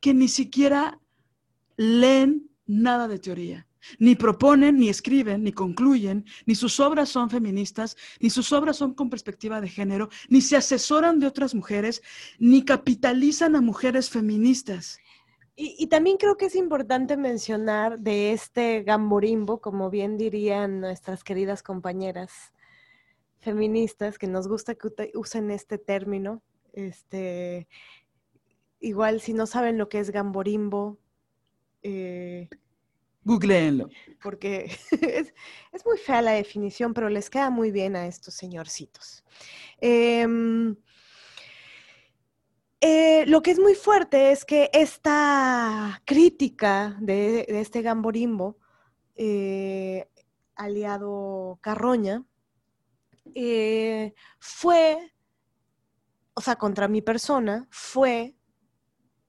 [0.00, 1.00] Que ni siquiera
[1.76, 3.66] leen nada de teoría.
[3.98, 8.94] Ni proponen, ni escriben, ni concluyen, ni sus obras son feministas, ni sus obras son
[8.94, 12.02] con perspectiva de género, ni se asesoran de otras mujeres,
[12.38, 14.98] ni capitalizan a mujeres feministas.
[15.54, 21.24] Y, y también creo que es importante mencionar de este gamborimbo, como bien dirían nuestras
[21.24, 22.52] queridas compañeras
[23.42, 26.42] feministas, que nos gusta que usen este término.
[26.72, 27.68] Este,
[28.80, 30.98] igual, si no saben lo que es gamborimbo,
[31.82, 32.48] eh,
[33.24, 33.88] Googleenlo.
[34.22, 34.70] porque
[35.72, 39.24] es, muy fea la definición, pero les queda muy bien a estos señorcitos.
[39.80, 40.76] Em,
[42.80, 48.58] eh, lo que es muy fuerte es que esta crítica de, de este gamborimbo,
[49.14, 50.08] eh,
[50.56, 52.24] aliado Carroña,
[53.34, 55.12] eh, fue,
[56.34, 58.34] o sea, contra mi persona, fue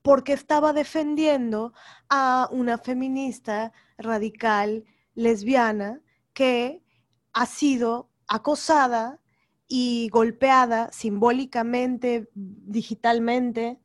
[0.04, 1.74] porque estaba defendiendo
[2.10, 4.84] a una feminista radical
[5.16, 6.02] lesbiana
[6.34, 6.84] que
[7.32, 9.20] ha sido acosada
[9.68, 13.80] y golpeada simbólicamente, digitalmente,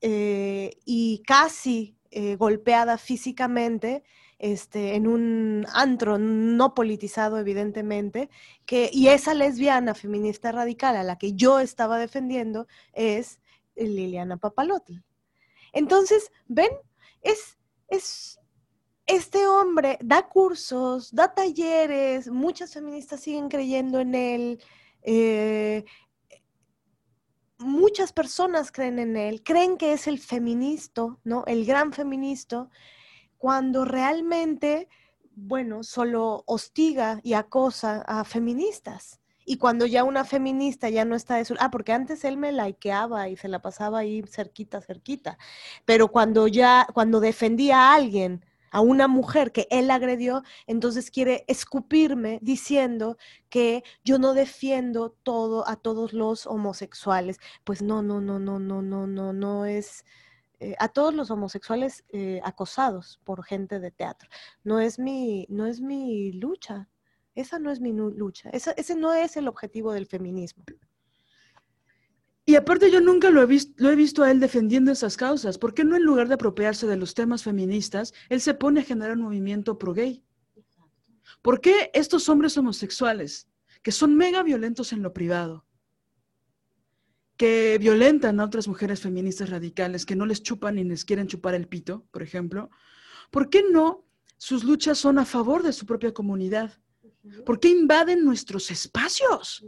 [0.00, 4.02] eh, y casi eh, golpeada físicamente
[4.38, 8.30] este, en un antro no politizado, evidentemente,
[8.64, 13.40] que, y esa lesbiana feminista radical a la que yo estaba defendiendo es
[13.76, 14.94] Liliana Papalotl.
[15.72, 16.70] Entonces, ven,
[17.22, 17.58] es,
[17.88, 18.40] es,
[19.06, 24.62] este hombre da cursos, da talleres, muchas feministas siguen creyendo en él,
[25.02, 25.84] eh,
[27.58, 31.44] muchas personas creen en él, creen que es el feminista, ¿no?
[31.46, 32.68] El gran feminista,
[33.36, 34.88] cuando realmente,
[35.34, 39.19] bueno, solo hostiga y acosa a feministas.
[39.50, 41.56] Y cuando ya una feminista ya no está de su...
[41.58, 45.38] Ah, porque antes él me likeaba y se la pasaba ahí cerquita, cerquita.
[45.84, 51.44] Pero cuando ya, cuando defendía a alguien a una mujer que él agredió, entonces quiere
[51.48, 53.16] escupirme diciendo
[53.48, 57.40] que yo no defiendo todo a todos los homosexuales.
[57.64, 60.04] Pues no, no, no, no, no, no, no, no es
[60.60, 64.28] eh, a todos los homosexuales eh, acosados por gente de teatro.
[64.62, 66.88] No es mi, no es mi lucha.
[67.40, 68.50] Esa no es mi lucha.
[68.50, 70.64] ese no es el objetivo del feminismo.
[72.44, 75.56] Y aparte yo nunca lo he, visto, lo he visto a él defendiendo esas causas.
[75.56, 78.84] ¿Por qué no en lugar de apropiarse de los temas feministas, él se pone a
[78.84, 80.22] generar un movimiento pro-gay?
[81.42, 83.48] ¿Por qué estos hombres homosexuales,
[83.82, 85.64] que son mega violentos en lo privado,
[87.36, 91.54] que violentan a otras mujeres feministas radicales, que no les chupan ni les quieren chupar
[91.54, 92.68] el pito, por ejemplo,
[93.30, 94.04] ¿por qué no
[94.36, 96.72] sus luchas son a favor de su propia comunidad?
[97.44, 99.64] ¿Por qué invaden nuestros espacios?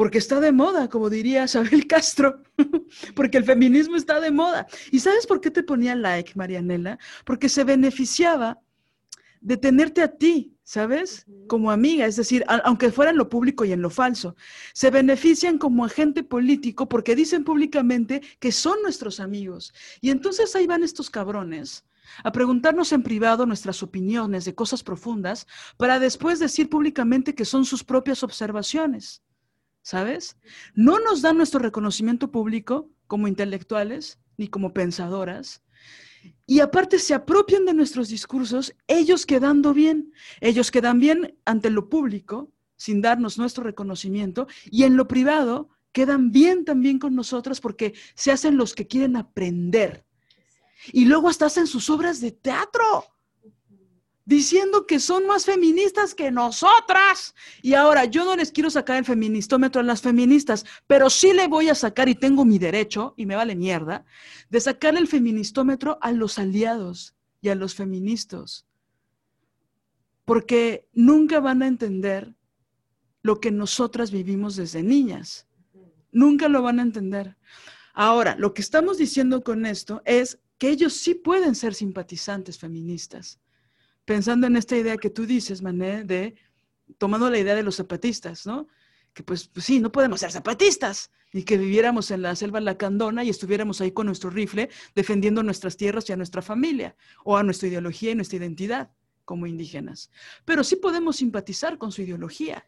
[0.00, 2.42] porque está de moda, como diría Isabel Castro,
[3.14, 4.66] porque el feminismo está de moda.
[4.90, 6.98] ¿Y sabes por qué te ponía like, Marianela?
[7.26, 8.58] Porque se beneficiaba
[9.40, 11.26] de tenerte a ti, ¿sabes?
[11.48, 14.36] Como amiga, es decir, aunque fuera en lo público y en lo falso,
[14.72, 19.72] se benefician como agente político porque dicen públicamente que son nuestros amigos.
[20.00, 21.84] Y entonces ahí van estos cabrones
[22.24, 27.64] a preguntarnos en privado nuestras opiniones de cosas profundas para después decir públicamente que son
[27.64, 29.22] sus propias observaciones.
[29.82, 30.36] ¿sabes?
[30.74, 35.62] No nos dan nuestro reconocimiento público como intelectuales ni como pensadoras.
[36.46, 41.88] Y aparte se apropian de nuestros discursos, ellos quedando bien, ellos quedan bien ante lo
[41.88, 47.94] público, sin darnos nuestro reconocimiento, y en lo privado quedan bien también con nosotros porque
[48.14, 50.04] se hacen los que quieren aprender.
[50.92, 53.04] Y luego hasta hacen sus obras de teatro
[54.30, 57.34] diciendo que son más feministas que nosotras.
[57.62, 61.48] Y ahora yo no les quiero sacar el feministómetro a las feministas, pero sí le
[61.48, 64.04] voy a sacar, y tengo mi derecho, y me vale mierda,
[64.48, 68.66] de sacar el feministómetro a los aliados y a los feministas.
[70.24, 72.32] Porque nunca van a entender
[73.22, 75.48] lo que nosotras vivimos desde niñas.
[76.12, 77.36] Nunca lo van a entender.
[77.94, 83.40] Ahora, lo que estamos diciendo con esto es que ellos sí pueden ser simpatizantes feministas
[84.10, 86.34] pensando en esta idea que tú dices, Mané, de
[86.98, 88.66] tomando la idea de los zapatistas, ¿no?
[89.12, 93.22] Que pues, pues, sí, no podemos ser zapatistas y que viviéramos en la selva lacandona
[93.22, 97.44] y estuviéramos ahí con nuestro rifle defendiendo nuestras tierras y a nuestra familia o a
[97.44, 98.90] nuestra ideología y nuestra identidad
[99.24, 100.10] como indígenas.
[100.44, 102.64] Pero sí podemos simpatizar con su ideología.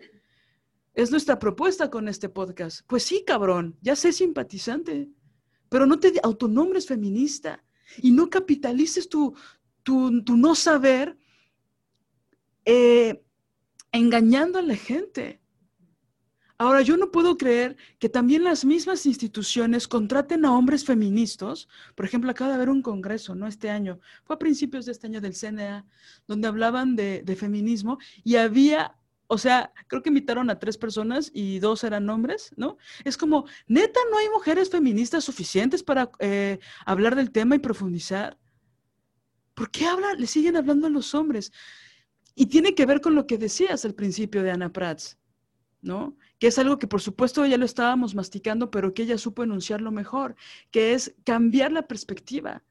[0.95, 2.82] Es nuestra propuesta con este podcast.
[2.86, 5.11] Pues sí, cabrón, ya sé simpatizante,
[5.68, 7.64] pero no te autonombres feminista
[8.01, 9.34] y no capitalices tu,
[9.82, 11.18] tu, tu no saber
[12.65, 13.23] eh,
[13.93, 15.43] engañando a la gente.
[16.63, 21.67] Ahora, yo no puedo creer que también las mismas instituciones contraten a hombres feministas.
[21.97, 23.49] Por ejemplo, acaba de haber un congreso, ¿no?
[23.49, 25.85] Este año, fue a principios de este año del CNA,
[26.29, 28.97] donde hablaban de, feminismo y había,
[29.27, 32.77] o sea, creo que invitaron a tres personas y dos eran hombres, ¿no?
[33.03, 38.39] Es como, neta, no hay mujeres feministas suficientes para eh, hablar del tema y profundizar.
[39.55, 41.51] ¿Por qué hablan, le siguen hablando a los hombres?
[42.35, 45.18] Y tiene que ver con lo que decías al principio de Ana Prats,
[45.83, 46.16] ¿no?
[46.39, 49.91] Que es algo que por supuesto ya lo estábamos masticando, pero que ella supo enunciarlo
[49.91, 50.35] mejor,
[50.70, 52.62] que es cambiar la perspectiva.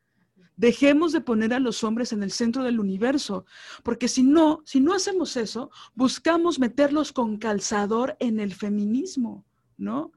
[0.58, 3.46] Dejemos de poner a los hombres en el centro del universo,
[3.84, 9.46] porque si no, si no hacemos eso, buscamos meterlos con calzador en el feminismo,
[9.78, 10.12] ¿no?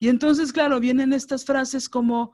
[0.00, 2.32] Y entonces, claro, vienen estas frases como,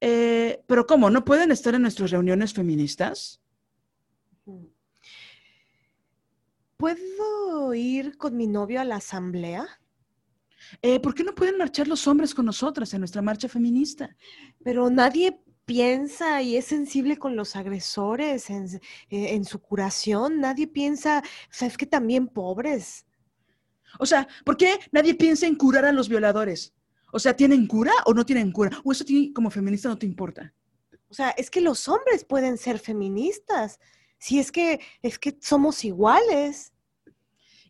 [0.00, 1.08] eh, pero ¿cómo?
[1.10, 3.40] ¿No pueden estar en nuestras reuniones feministas?
[6.84, 9.66] ¿Puedo ir con mi novio a la asamblea?
[10.82, 14.14] Eh, ¿Por qué no pueden marchar los hombres con nosotras en nuestra marcha feminista?
[14.62, 20.40] Pero nadie piensa y es sensible con los agresores en, eh, en su curación.
[20.40, 23.06] Nadie piensa, o sea, es que también pobres.
[23.98, 26.74] O sea, ¿por qué nadie piensa en curar a los violadores?
[27.14, 28.78] O sea, ¿tienen cura o no tienen cura?
[28.84, 30.52] O eso a ti como feminista no te importa.
[31.08, 33.80] O sea, es que los hombres pueden ser feministas.
[34.18, 36.73] Si es que es que somos iguales.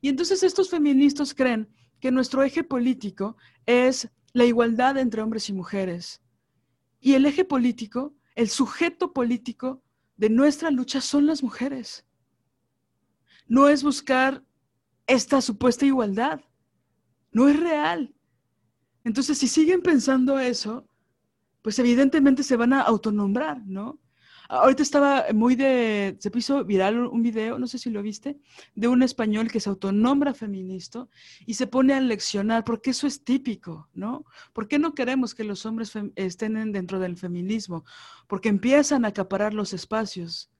[0.04, 1.66] Y entonces estos feministas creen
[1.98, 6.20] que nuestro eje político es la igualdad entre hombres y mujeres.
[7.00, 9.82] Y el eje político, el sujeto político
[10.18, 12.04] de nuestra lucha son las mujeres.
[13.46, 14.44] No es buscar
[15.06, 16.42] esta supuesta igualdad.
[17.32, 18.14] No es real.
[19.04, 20.86] Entonces, si siguen pensando eso,
[21.62, 23.98] pues evidentemente se van a autonombrar, ¿no?
[24.48, 28.38] Ahorita estaba muy de, se puso viral un video, no sé si lo viste,
[28.74, 31.08] de un español que se autonombra feminista
[31.46, 34.24] y se pone a leccionar, porque eso es típico, ¿no?
[34.52, 37.84] ¿Por qué no queremos que los hombres estén dentro del feminismo?
[38.26, 40.50] Porque empiezan a acaparar los espacios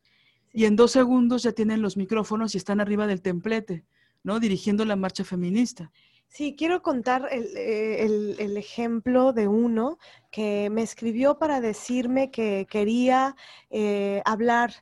[0.53, 3.85] y en dos segundos ya tienen los micrófonos y están arriba del templete,
[4.22, 4.41] ¿no?
[4.41, 5.91] Dirigiendo la marcha feminista.
[6.29, 8.05] Sí, quiero contar el, eh,
[8.39, 9.99] el, ejemplo de uno
[10.33, 13.37] que me escribió para decirme que quería
[13.70, 14.75] eh, hablar,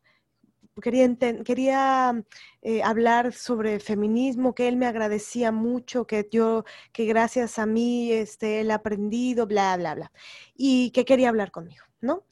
[0.80, 1.14] quería,
[1.45, 2.24] quería
[2.62, 8.11] eh, hablar sobre feminismo, que él me agradecía mucho, que yo, que gracias a mí
[8.12, 10.12] este, él ha aprendido, bla, bla, bla,
[10.57, 12.24] y que quería hablar conmigo, ¿no?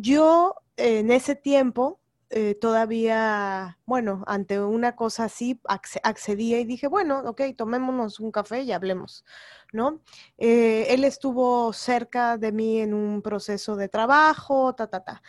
[0.00, 1.98] yo en ese tiempo
[2.30, 5.60] eh, todavía, bueno, ante una cosa así,
[6.02, 9.24] accedía y dije, bueno, ok, tomémonos un café y hablemos,
[9.72, 10.00] ¿no?
[10.36, 15.22] Eh, él estuvo cerca de mí en un proceso de trabajo, ta, ta, ta.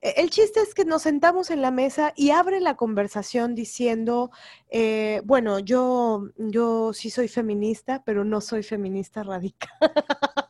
[0.00, 4.30] E, el chiste es que nos sentamos en la mesa y abre la conversación diciendo,
[4.70, 9.70] eh, bueno, yo, yo sí soy feminista, pero no soy feminista radical.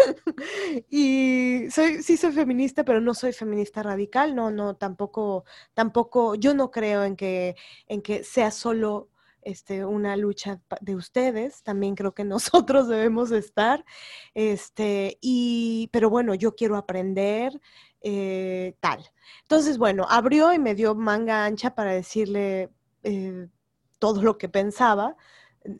[0.90, 5.44] y soy, sí soy feminista, pero no soy feminista radical, no, no, tampoco,
[5.74, 9.08] tampoco, yo no creo en que, en que sea solo
[9.42, 12.24] este, una lucha de ustedes, también creo que
[12.74, 13.84] nosotros debemos estar,
[14.34, 17.60] este, y, pero bueno, yo quiero aprender,
[18.02, 19.04] eh, tal.
[19.42, 22.70] Entonces, bueno, abrió y me dio manga ancha para decirle
[23.02, 23.48] eh,
[23.98, 25.16] todo lo que pensaba,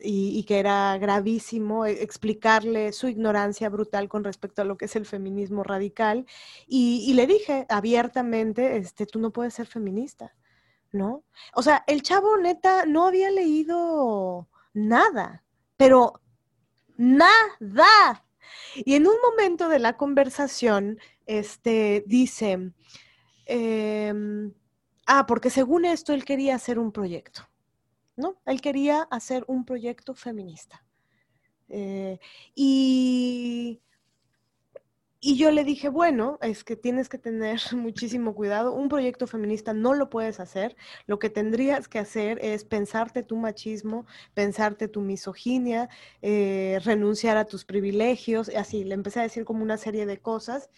[0.01, 4.95] y, que era gravísimo e, explicarle su ignorancia brutal con respecto a lo que es
[4.95, 6.25] el feminismo radical.
[6.67, 10.35] Y, le dije abiertamente, este, tú no puedes ser feminista,
[10.91, 11.23] ¿no?
[11.53, 15.43] O sea, el chavo neta no había leído nada,
[15.77, 16.21] pero
[16.97, 18.25] nada.
[18.75, 22.73] Y en un momento de la conversación, este, dice,
[23.45, 24.53] em,
[25.07, 27.50] ah, porque según esto él quería hacer un proyecto.
[28.21, 28.37] ¿No?
[28.45, 30.85] Él quería hacer un proyecto feminista.
[31.67, 32.19] Eh,
[32.55, 33.81] y,
[35.23, 38.73] y yo le dije, bueno, es que tienes que tener muchísimo cuidado.
[38.73, 40.75] Un proyecto feminista no lo puedes hacer.
[41.05, 45.89] Lo que tendrías que hacer es pensarte tu machismo, pensarte tu misoginia,
[46.23, 48.49] eh, renunciar a tus privilegios.
[48.49, 50.71] Y así, le empecé a decir como una serie de cosas.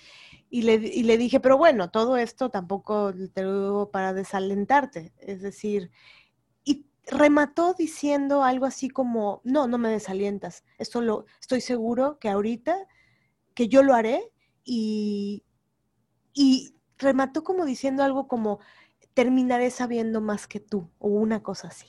[0.50, 5.14] Y le, y le dije, pero bueno, todo esto tampoco te lo digo para desalentarte.
[5.20, 5.90] Es decir,
[7.06, 12.88] remató diciendo algo así como, no, no me desalientas, esto lo, estoy seguro que ahorita,
[13.54, 14.32] que yo lo haré
[14.64, 15.44] y,
[16.34, 18.60] y remató como diciendo algo como,
[19.14, 21.88] terminaré sabiendo más que tú, o una cosa así.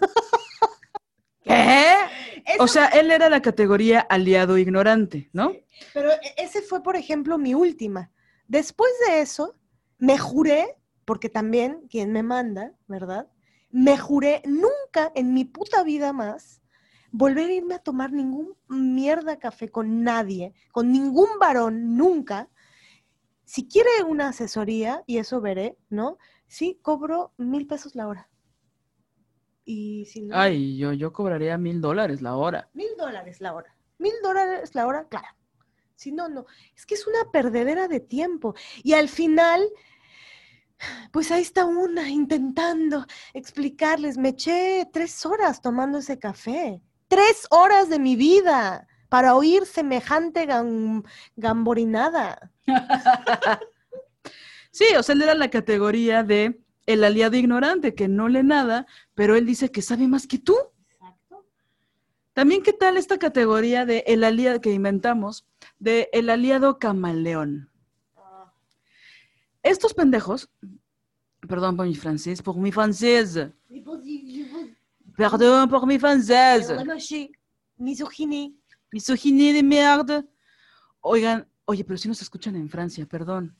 [1.42, 1.94] ¿Qué?
[2.58, 5.52] o sea, él era la categoría aliado ignorante, ¿no?
[5.94, 8.10] pero e, ese fue, por ejemplo, mi última.
[8.48, 9.56] Después de eso,
[9.98, 13.28] me juré, porque también quien me manda, ¿verdad?
[13.70, 16.60] Me juré nunca en mi puta vida más
[17.12, 22.48] volver a irme a tomar ningún mierda café con nadie, con ningún varón, nunca.
[23.44, 26.18] Si quiere una asesoría, y eso veré, ¿no?
[26.46, 28.28] Sí, cobro mil pesos la hora.
[29.64, 32.70] Y si no, Ay, yo, yo cobraría mil dólares la hora.
[32.74, 33.76] Mil dólares la hora.
[33.98, 35.28] Mil dólares la hora, claro.
[35.94, 36.46] Si no, no.
[36.74, 38.54] Es que es una perdedera de tiempo.
[38.82, 39.62] Y al final,
[41.12, 44.18] pues ahí está una intentando explicarles.
[44.18, 46.80] Me eché tres horas tomando ese café.
[47.08, 50.46] Tres horas de mi vida para oír semejante
[51.36, 52.52] gamborinada.
[54.70, 58.86] sí, o sea, él era la categoría de el aliado ignorante que no lee nada,
[59.14, 60.56] pero él dice que sabe más que tú.
[60.88, 61.44] Exacto.
[62.32, 65.46] También, ¿qué tal esta categoría de el aliado que inventamos,
[65.78, 67.69] de el aliado camaleón?
[69.62, 70.50] Estos pendejos,
[71.46, 73.38] perdón por mi francés, por mi francés.
[75.16, 76.70] Perdón por mi francés.
[77.76, 78.54] Misoginie.
[78.92, 80.24] Misoginie de merde.
[81.00, 83.56] Oigan, Oye, pero si nos escuchan en Francia, perdón.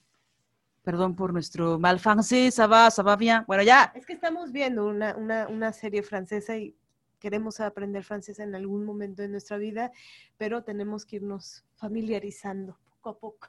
[0.83, 3.45] Perdón por nuestro mal francés, ça va, ça va bien.
[3.47, 3.93] Bueno, ya.
[3.95, 6.75] Es que estamos viendo una, una, una serie francesa y
[7.21, 9.93] queremos aprender francés en algún momento de nuestra vida,
[10.37, 13.49] pero tenemos que irnos familiarizando poco a poco.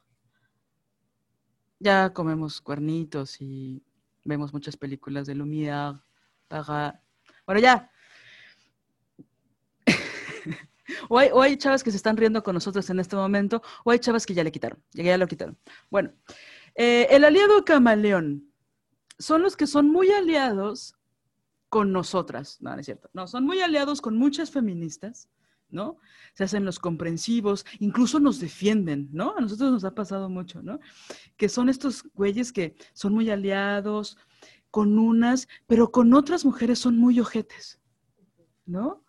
[1.82, 3.84] Ya comemos cuernitos y
[4.24, 6.00] vemos muchas películas de Lumière.
[6.48, 7.02] Para...
[7.44, 7.90] Bueno, ya.
[11.10, 13.90] o, hay, o hay chavas que se están riendo con nosotros en este momento, o
[13.90, 15.58] hay chavas que ya le quitaron, ya, ya lo quitaron.
[15.90, 16.14] Bueno,
[16.76, 18.54] eh, el aliado camaleón
[19.18, 20.94] son los que son muy aliados
[21.68, 25.30] con nosotras, no, no es cierto, no, son muy aliados con muchas feministas,
[25.72, 25.98] ¿no?
[26.34, 29.36] Se hacen los comprensivos, incluso nos defienden, ¿no?
[29.38, 30.80] A nosotros nos ha pasado mucho, ¿no?
[31.38, 34.18] Que son estos güeyes que son muy aliados
[34.70, 37.80] con unas, pero con otras mujeres son muy ojetes,
[38.66, 39.04] ¿no?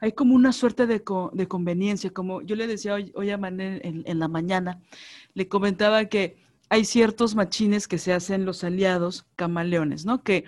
[0.00, 3.80] Hay como una suerte de, de conveniencia, como yo le decía hoy, hoy a Mané
[3.82, 4.80] en, la mañana,
[5.34, 6.36] le comentaba que
[6.68, 10.22] hay ciertos machines que se hacen los aliados camaleones, ¿no?
[10.22, 10.44] Que,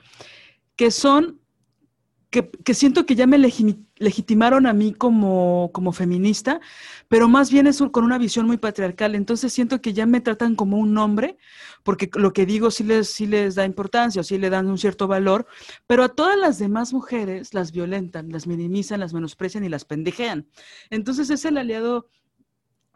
[0.76, 1.40] que son,
[2.30, 3.38] que, siento que ya me
[4.00, 6.60] legitimaron a mí como, como feminista,
[7.06, 9.14] pero más bien es con una visión muy patriarcal.
[9.14, 11.36] Entonces siento que ya me tratan como un hombre,
[11.84, 14.78] porque lo que digo sí les, sí les da importancia o sí le dan un
[14.78, 15.46] cierto valor,
[15.86, 20.48] pero a todas las demás mujeres las violentan, las minimizan, las menosprecian y las pendejean.
[20.88, 22.08] Entonces es el aliado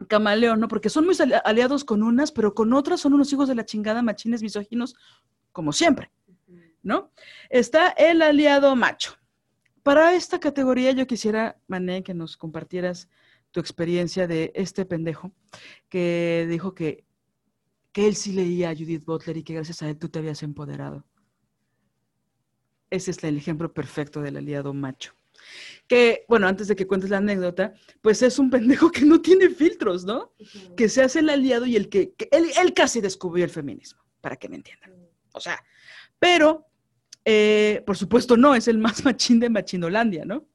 [0.07, 0.67] camaleón, ¿no?
[0.67, 3.63] Porque son muy ali- aliados con unas, pero con otras son unos hijos de la
[3.65, 4.95] chingada, machines misóginos,
[5.51, 6.11] como siempre,
[6.81, 7.11] ¿no?
[7.49, 9.17] Está el aliado macho.
[9.85, 13.07] Para esta categoría yo quisiera, Mané, que nos compartieras
[13.51, 15.31] tu experiencia de este pendejo
[15.89, 17.05] que dijo que,
[17.91, 20.41] que él sí leía a Judith Butler y que gracias a él tú te habías
[20.41, 21.05] empoderado.
[22.89, 25.13] Ese es el ejemplo perfecto del aliado macho.
[25.87, 29.51] Que, bueno, antes de que cuentes la anécdota, pues es un pendejo que no tiene
[29.51, 30.33] filtros, ¿no?
[30.75, 34.01] Que se hace el aliado y el que, que él, él casi descubrió el feminismo,
[34.19, 34.95] para que me entiendan.
[35.31, 35.63] O sea,
[36.17, 36.65] pero,
[37.25, 40.45] eh, por supuesto, no, es el más machín de Machinolandia, ¿no?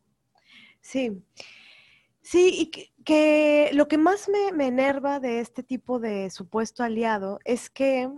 [0.81, 1.23] Sí,
[2.23, 7.41] sí, y que, lo que más me, me enerva de este tipo de supuesto aliado
[7.45, 8.09] es que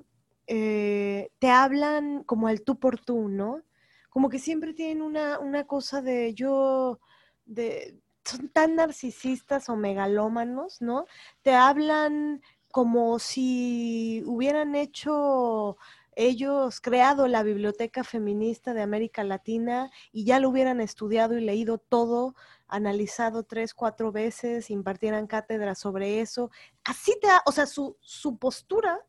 [0.46, 3.62] eh, te hablan como al tú por tú, ¿no?
[4.11, 7.00] Como que siempre tienen una, una cosa de yo,
[7.46, 11.07] de, son tan narcisistas o megalómanos, ¿no?
[11.42, 15.76] Te hablan como si hubieran hecho
[16.14, 21.78] ellos creado la biblioteca feminista de América Latina y ya lo hubieran estudiado y leído
[21.78, 22.34] todo
[22.68, 26.50] analizado tres, cuatro veces, impartieran cátedra sobre eso.
[26.84, 29.00] Así te da, o sea, su, su postura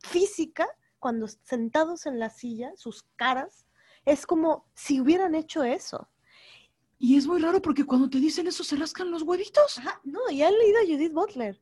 [0.00, 0.68] física,
[0.98, 3.66] cuando sentados en la silla, sus caras,
[4.04, 6.08] es como si hubieran hecho eso.
[6.98, 9.78] Y es muy raro porque cuando te dicen eso se rascan los huevitos.
[9.78, 11.60] Ajá, no, y han leído a Judith Butler.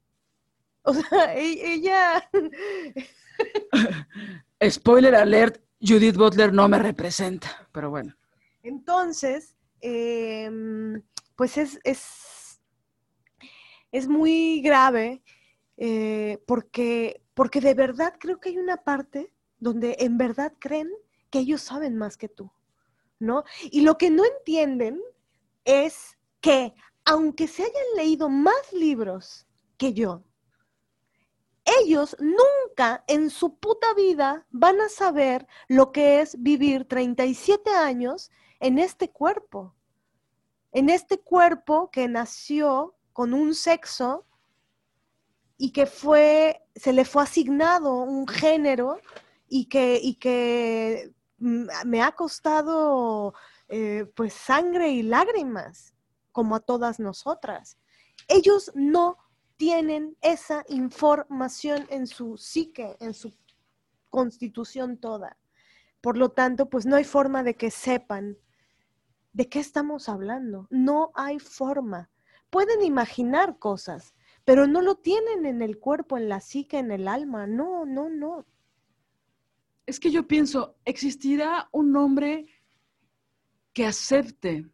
[0.82, 2.30] O sea, e- ella,
[4.68, 8.14] Spoiler alert, Judith Butler no me representa, pero bueno.
[8.62, 11.02] Entonces, em,
[11.34, 12.60] pues es, es,
[13.90, 15.22] es muy grave
[15.78, 20.90] eh, porque, porque de verdad creo que hay una parte donde en verdad creen
[21.30, 22.52] que ellos saben más que tú,
[23.18, 23.44] ¿no?
[23.70, 25.00] Y lo que no entienden
[25.64, 29.46] es que aunque se hayan leído más libros
[29.78, 30.22] que yo,
[31.80, 38.30] ellos nunca en su puta vida van a saber lo que es vivir 37 años
[38.60, 39.74] en este cuerpo,
[40.72, 44.26] en este cuerpo que nació con un sexo
[45.56, 48.98] y que fue, se le fue asignado un género
[49.48, 53.34] y que, y que mm, me ha costado
[53.68, 55.94] eh, pues sangre y lágrimas,
[56.32, 57.76] como a todas nosotras.
[58.28, 59.18] Ellos no
[59.60, 63.30] tienen esa información en su psique, en su
[64.08, 65.36] constitución toda.
[66.00, 68.38] Por lo tanto, pues no hay forma de que sepan
[69.34, 70.66] de qué estamos hablando.
[70.70, 72.08] No hay forma.
[72.48, 74.14] Pueden imaginar cosas,
[74.46, 77.46] pero no lo tienen en el cuerpo, en la psique, en el alma.
[77.46, 78.46] No, no, no.
[79.84, 82.46] Es que yo pienso, ¿existirá un hombre
[83.74, 84.66] que acepte,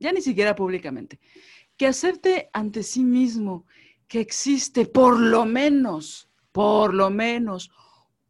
[0.00, 1.20] ya ni siquiera públicamente,
[1.76, 3.66] que acepte ante sí mismo
[4.08, 7.70] que existe por lo menos, por lo menos,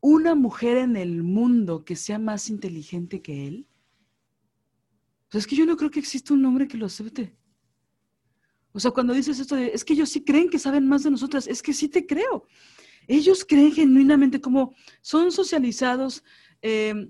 [0.00, 3.68] una mujer en el mundo que sea más inteligente que él?
[5.30, 7.36] Pues es que yo no creo que exista un hombre que lo acepte.
[8.72, 11.10] O sea, cuando dices esto de, es que ellos sí creen que saben más de
[11.10, 12.46] nosotras, es que sí te creo.
[13.08, 16.22] Ellos creen genuinamente como son socializados
[16.62, 17.08] eh,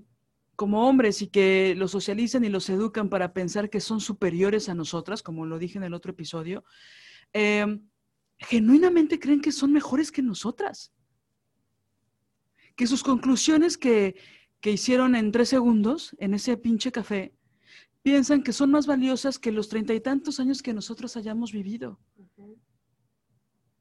[0.55, 4.75] como hombres y que los socializan y los educan para pensar que son superiores a
[4.75, 6.65] nosotras, como lo dije en el otro episodio.
[7.33, 7.79] Eh,
[8.39, 10.93] genuinamente creen que son mejores que nosotras.
[12.77, 14.17] Que sus conclusiones que,
[14.61, 17.35] que hicieron en tres segundos en ese pinche café,
[18.03, 21.99] piensan que son más valiosas que los treinta y tantos años que nosotros hayamos vivido.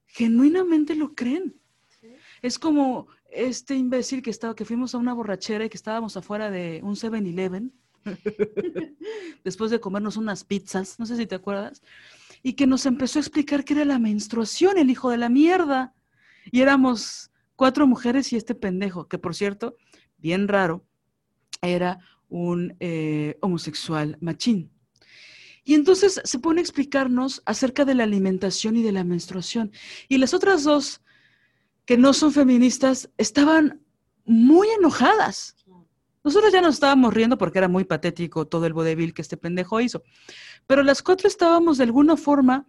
[0.08, 1.60] Genuinamente lo creen.
[2.42, 6.50] Es como este imbécil que estaba, que fuimos a una borrachera y que estábamos afuera
[6.50, 7.72] de un 7-Eleven,
[9.44, 11.82] después de comernos unas pizzas, no sé si te acuerdas,
[12.46, 15.96] y que nos empezó a explicar que era la menstruación, el hijo de la mierda.
[16.52, 19.78] Y éramos cuatro mujeres y este pendejo, que por cierto,
[20.20, 20.86] bien raro,
[21.64, 21.98] era
[22.30, 24.72] un eh, homosexual machín.
[25.64, 29.72] Y entonces se pone a explicarnos acerca de la alimentación y de la menstruación.
[30.08, 31.02] Y las otras dos,
[31.84, 33.82] que no son feministas, estaban
[34.24, 35.56] muy enojadas.
[36.26, 39.80] Nosotros ya nos estábamos riendo porque era muy patético todo el vodevil que este pendejo
[39.80, 40.04] hizo.
[40.68, 42.68] Pero las cuatro estábamos de alguna forma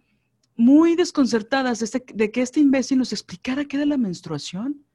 [0.55, 4.85] muy desconcertadas de, este- de que este imbécil nos explicara qué era la menstruación.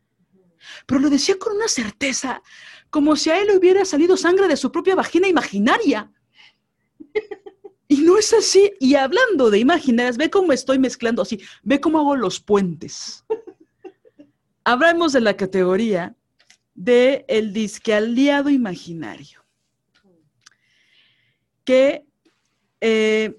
[0.87, 2.41] Pero lo decía con una certeza,
[2.89, 6.11] como si a él le hubiera salido sangre de su propia vagina imaginaria.
[7.89, 8.73] Y no es así.
[8.79, 13.25] Y hablando de imaginarias, ve cómo estoy mezclando así, ve cómo hago los puentes.
[14.65, 16.15] Hablamos de la categoría
[16.75, 19.45] de el disque aliado imaginario,
[21.65, 22.07] que
[22.81, 23.39] eh,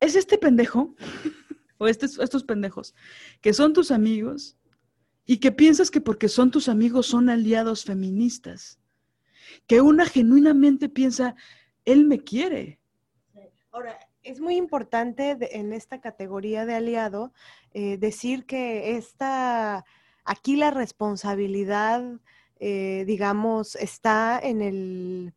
[0.00, 0.94] es este pendejo,
[1.78, 2.94] o estos pendejos,
[3.40, 4.56] que son tus amigos
[5.24, 8.78] y que piensas que porque son tus amigos son aliados feministas,
[9.66, 11.34] que una genuinamente piensa,
[11.84, 12.80] él me quiere.
[13.72, 17.32] Ahora, es muy importante en esta categoría de aliado
[17.72, 19.84] eh, decir que esta,
[20.24, 22.20] aquí la responsabilidad,
[22.60, 25.34] eh, digamos, está en el...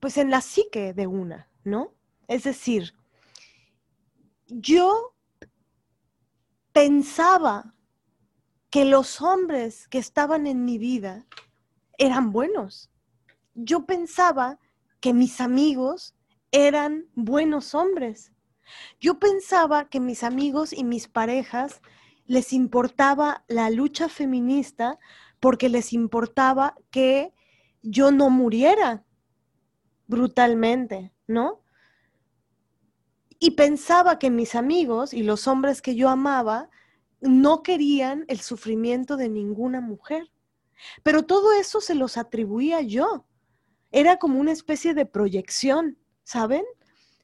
[0.00, 1.94] Pues en la psique de una, ¿no?
[2.26, 2.94] Es decir,
[4.46, 5.14] yo
[6.72, 7.74] pensaba
[8.70, 11.26] que los hombres que estaban en mi vida
[11.98, 12.92] eran buenos
[13.54, 14.58] yo pensaba
[15.00, 16.14] que mis amigos
[16.52, 18.32] eran buenos hombres.
[19.00, 21.82] Yo pensaba que mis amigos y mis parejas
[22.26, 24.98] les importaba la lucha feminista
[25.40, 27.32] porque les importaba que
[27.82, 29.04] yo no muriera
[30.06, 31.62] brutalmente, ¿no?
[33.38, 36.70] Y pensaba que mis amigos y los hombres que yo amaba
[37.20, 40.30] no querían el sufrimiento de ninguna mujer.
[41.02, 43.26] Pero todo eso se los atribuía yo
[43.92, 46.64] era como una especie de proyección, ¿saben?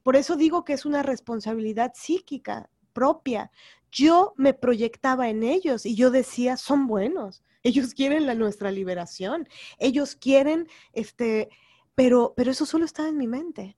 [0.02, 3.50] Por eso digo que es una responsabilidad psíquica propia.
[3.90, 9.48] Yo me proyectaba en ellos y yo decía, son buenos, ellos quieren la, nuestra liberación,
[9.78, 11.48] ellos quieren, este,
[11.94, 13.76] pero, pero eso solo estaba en mi mente.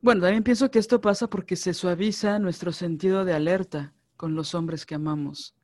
[0.00, 4.54] Bueno, también pienso que esto pasa porque se suaviza nuestro sentido de alerta con los
[4.54, 5.56] hombres que amamos.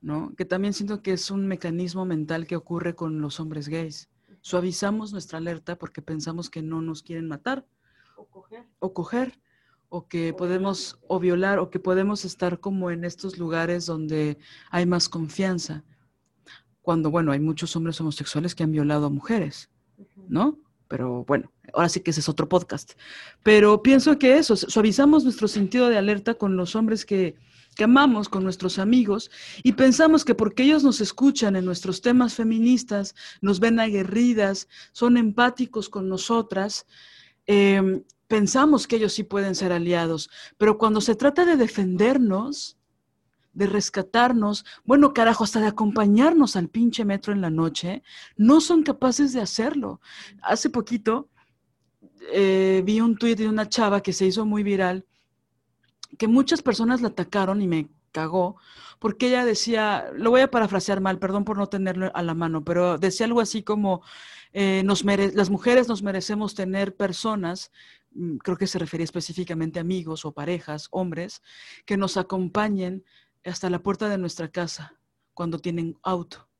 [0.00, 0.34] ¿No?
[0.36, 4.10] Que también siento que es un mecanismo mental que ocurre con los hombres gays.
[4.40, 7.64] Suavizamos nuestra alerta porque pensamos que no nos quieren matar
[8.16, 8.66] O coger.
[8.80, 9.40] o coger
[9.94, 14.38] o que podemos o violar o que podemos estar como en estos lugares donde
[14.70, 15.84] hay más confianza.
[16.80, 19.68] Cuando, bueno, hay muchos hombres homosexuales que han violado a mujeres,
[20.28, 20.58] ¿no?
[20.88, 22.92] Pero bueno, ahora sí que ese es otro podcast.
[23.42, 27.36] Pero pienso que eso, suavizamos nuestro sentido de alerta con los hombres que,
[27.76, 29.30] que amamos, con nuestros amigos,
[29.62, 35.18] y pensamos que porque ellos nos escuchan en nuestros temas feministas, nos ven aguerridas, son
[35.18, 36.86] empáticos con nosotras,
[37.46, 38.02] eh,
[38.32, 42.78] pensamos que ellos sí pueden ser aliados, pero cuando se trata de defendernos,
[43.52, 48.02] de rescatarnos, bueno, carajo, hasta de acompañarnos al pinche metro en la noche,
[48.38, 50.00] no son capaces de hacerlo.
[50.40, 51.28] Hace poquito
[52.32, 55.04] eh, vi un tuit de una chava que se hizo muy viral,
[56.16, 58.56] que muchas personas la atacaron y me cagó,
[58.98, 62.64] porque ella decía, lo voy a parafrasear mal, perdón por no tenerlo a la mano,
[62.64, 64.00] pero decía algo así como,
[64.54, 67.70] eh, nos las mujeres nos merecemos tener personas,
[68.42, 71.42] creo que se refería específicamente a amigos o parejas, hombres,
[71.86, 73.04] que nos acompañen
[73.44, 75.00] hasta la puerta de nuestra casa
[75.34, 76.51] cuando tienen auto.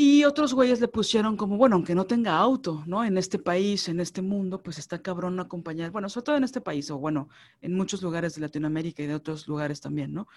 [0.00, 3.04] Y otros güeyes le pusieron como, bueno, aunque no tenga auto, ¿no?
[3.04, 6.60] En este país, en este mundo, pues está cabrón acompañar, bueno, sobre todo en este
[6.60, 7.28] país, o bueno,
[7.62, 10.28] en muchos lugares de Latinoamérica y de otros lugares también, ¿no?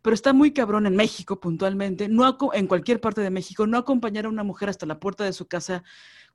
[0.00, 4.26] Pero está muy cabrón en México puntualmente, no en cualquier parte de México, no acompañar
[4.26, 5.82] a una mujer hasta la puerta de su casa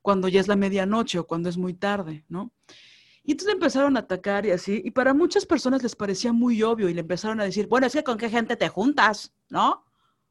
[0.02, 2.52] cuando ya es la medianoche o cuando es muy tarde, ¿no?
[3.24, 6.90] Y entonces empezaron a atacar y así, y para muchas personas les parecía muy obvio
[6.90, 9.85] y le empezaron a decir, bueno, es que con qué gente te juntas, ¿no?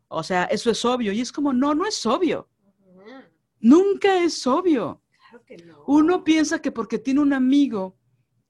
[0.07, 1.11] O sea, eso es obvio.
[1.11, 2.49] Y es como, no, no es obvio.
[3.59, 5.01] Nunca es obvio.
[5.17, 5.83] Claro que no.
[5.87, 7.97] Uno piensa que porque tiene un amigo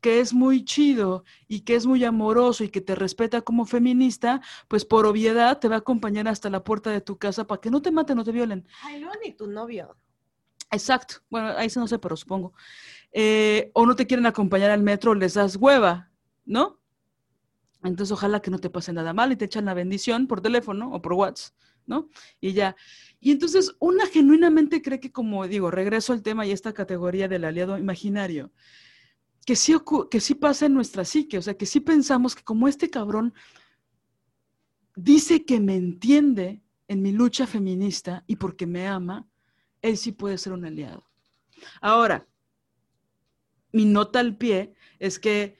[0.01, 4.39] que es muy chido y que es muy amoroso y que te respeta como feminista,
[4.67, 7.71] pues por obviedad te va a acompañar hasta la puerta de tu casa para que
[7.71, 8.67] no te maten, no te violen.
[8.83, 9.97] Ay, no, ni tu novio.
[10.69, 11.15] Exacto.
[11.29, 12.53] Bueno, ahí sí no sé, pero supongo.
[13.11, 16.11] Eh, o no te quieren acompañar al metro, les das hueva,
[16.45, 16.79] ¿no?
[17.89, 20.91] Entonces ojalá que no te pase nada mal y te echan la bendición por teléfono
[20.91, 21.53] o por WhatsApp,
[21.85, 22.09] ¿no?
[22.41, 22.75] Y ya.
[23.19, 27.45] Y entonces una genuinamente cree que, como digo, regreso al tema y esta categoría del
[27.45, 28.51] aliado imaginario,
[29.45, 29.75] que sí,
[30.09, 33.33] que sí pasa en nuestra psique, o sea, que sí pensamos que como este cabrón
[34.95, 39.27] dice que me entiende en mi lucha feminista y porque me ama,
[39.81, 41.05] él sí puede ser un aliado.
[41.81, 42.27] Ahora,
[43.71, 45.59] mi nota al pie es que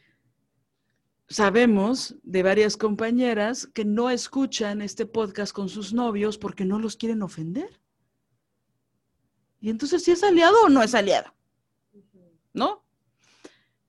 [1.27, 6.97] sabemos de varias compañeras que no escuchan este podcast con sus novios porque no los
[6.97, 7.79] quieren ofender.
[9.59, 11.33] Y entonces, ¿si es aliado o no es aliado?
[12.53, 12.85] ¿No?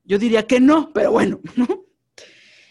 [0.04, 1.84] Yo diría que no, pero bueno, ¿no?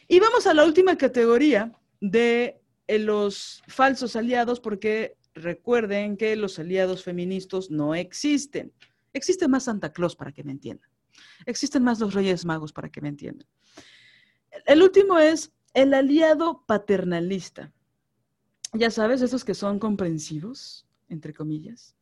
[0.07, 6.59] Y vamos a la última categoría de eh, los falsos aliados, porque recuerden que los
[6.59, 8.72] aliados feministas no existen.
[9.13, 10.89] Existe más Santa Claus para que me entiendan.
[11.45, 13.47] Existen más los Reyes Magos para que me entiendan.
[14.65, 17.73] El último es el aliado paternalista.
[18.73, 21.95] Ya sabes, esos que son comprensivos, entre comillas,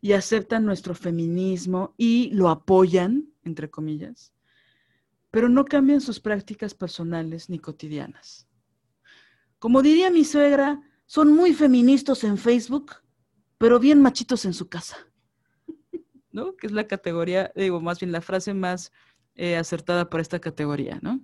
[0.00, 4.32] y aceptan nuestro feminismo y lo apoyan, entre comillas,
[5.30, 8.46] pero no cambian sus prácticas personales ni cotidianas.
[9.58, 12.92] Como diría mi suegra, son muy feministas en Facebook,
[13.58, 14.96] pero bien machitos en su casa.
[16.30, 16.56] ¿No?
[16.56, 18.92] Que es la categoría, digo, más bien la frase más
[19.34, 21.20] eh, acertada para esta categoría, ¿no?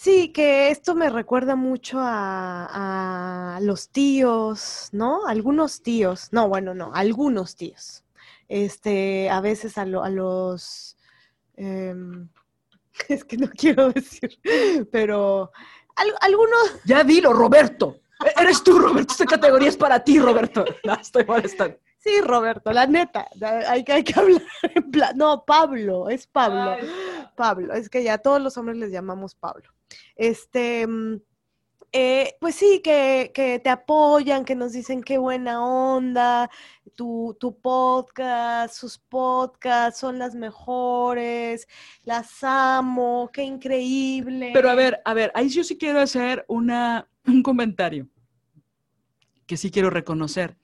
[0.00, 5.26] Sí, que esto me recuerda mucho a, a los tíos, ¿no?
[5.26, 8.04] Algunos tíos, no, bueno, no, algunos tíos.
[8.46, 10.96] Este, a veces a, lo- a los,
[11.56, 12.28] em,
[13.08, 14.38] es que no quiero decir,
[14.92, 15.50] pero
[15.96, 17.96] al- algunos, Ya dilo, Roberto.
[18.24, 19.10] E- Eres tú, Roberto.
[19.14, 20.64] Esta categoría es para ti, Roberto.
[20.84, 21.76] No, estoy molestando.
[21.98, 23.26] sí, Roberto, la neta,
[23.66, 26.76] hay que, hay que hablar en plan, no, Pablo, es Pablo.
[27.34, 29.70] Pablo, es que ya a todos los hombres les llamamos Pablo.
[30.16, 31.20] Este, mm,
[31.92, 36.50] eh, pues sí, que, que te apoyan, que nos dicen qué buena onda,
[36.94, 41.66] tu, tu podcast, sus podcasts son las mejores,
[42.04, 44.50] las amo, qué increíble.
[44.52, 48.06] Pero a ver, a ver, ahí yo sí quiero hacer una, un comentario
[49.46, 50.58] que sí quiero reconocer.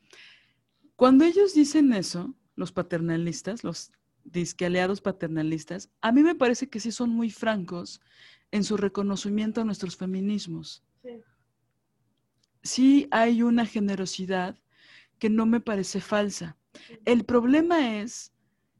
[0.94, 3.92] Cuando ellos dicen eso, los paternalistas, los
[4.24, 8.00] disque aliados paternalistas, a mí me parece que sí son muy francos
[8.54, 10.84] en su reconocimiento a nuestros feminismos.
[11.02, 11.08] Sí.
[12.62, 14.56] Sí hay una generosidad
[15.18, 16.56] que no me parece falsa.
[17.04, 18.32] El problema es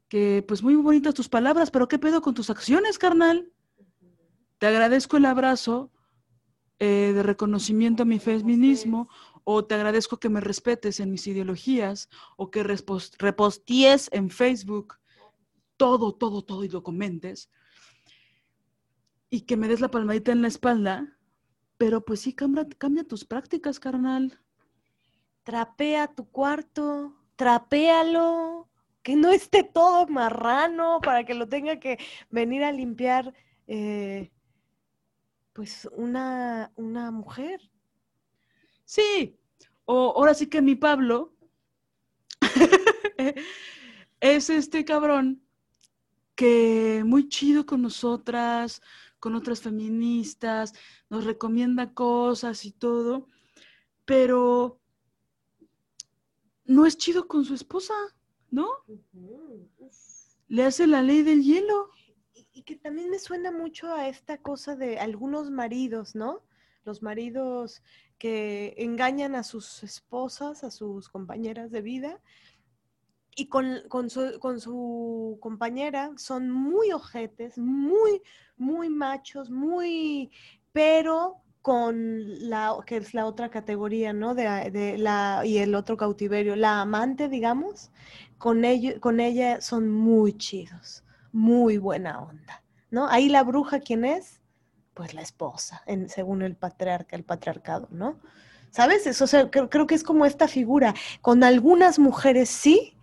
[0.09, 3.51] que, pues muy bonitas tus palabras, pero ¿qué pedo con tus acciones, carnal?
[4.59, 5.91] Te agradezco el abrazo
[6.79, 9.09] eh, de reconocimiento a mi feminismo,
[9.43, 14.99] o te agradezco que me respetes en mis ideologías, o que reposties en Facebook
[15.77, 17.51] todo, todo, todo y lo comentes,
[19.35, 21.18] y que me des la palmadita en la espalda,
[21.76, 24.39] pero pues sí, cambia, cambia tus prácticas, carnal.
[25.43, 28.68] Trapea tu cuarto, trapéalo,
[29.03, 31.99] que no esté todo marrano para que lo tenga que
[32.30, 33.35] venir a limpiar,
[33.66, 34.30] eh,
[35.53, 37.61] pues una, una mujer.
[38.85, 39.37] Sí,
[39.85, 41.35] o ahora sí que mi Pablo
[44.20, 45.43] es este cabrón
[46.37, 48.80] que muy chido con nosotras,
[49.25, 50.75] con otras feministas,
[51.09, 53.31] nos recomienda cosas y todo,
[54.05, 54.83] pero
[56.66, 57.95] no es chido con su esposa,
[58.51, 58.68] ¿no?
[60.47, 61.89] Le hace la ley del hielo.
[62.35, 66.43] Y, y que también me suena mucho a esta cosa de algunos maridos, ¿no?
[66.85, 67.83] Los maridos
[68.18, 72.20] que engañan a sus esposas, a sus compañeras de vida,
[73.37, 78.22] y con, con su, con su compañera son muy ojetes, muy,
[78.57, 80.30] muy machos, muy,
[80.72, 84.35] pero con la, que es la otra categoría, ¿no?
[84.35, 87.91] De, de la, y el otro cautiverio, la amante, digamos,
[88.39, 93.09] con, ello, con ella son muy chidos, muy buena onda, ¿no?
[93.09, 94.41] Ahí la bruja, ¿quién es?
[94.93, 98.20] Pues la esposa, en, según el patriarca, el patriarcado, ¿no?
[98.70, 99.07] ¿Sabes?
[99.07, 100.95] Eso o sea, creo, creo que es como esta figura.
[101.22, 102.94] Con algunas mujeres sí,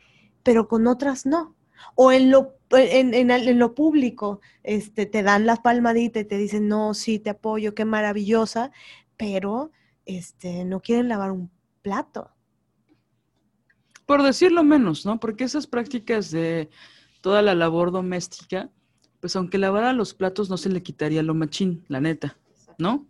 [0.43, 1.55] pero con otras no.
[1.95, 6.37] O en lo, en, en, en lo público, este, te dan la palmadita y te
[6.37, 8.71] dicen, no, sí, te apoyo, qué maravillosa,
[9.17, 9.71] pero
[10.05, 11.49] este, no quieren lavar un
[11.81, 12.29] plato.
[14.05, 15.19] por decirlo menos, ¿no?
[15.19, 16.69] Porque esas prácticas de
[17.21, 18.69] toda la labor doméstica,
[19.21, 22.37] pues aunque lavara los platos no se le quitaría lo machín, la neta,
[22.77, 23.07] ¿no?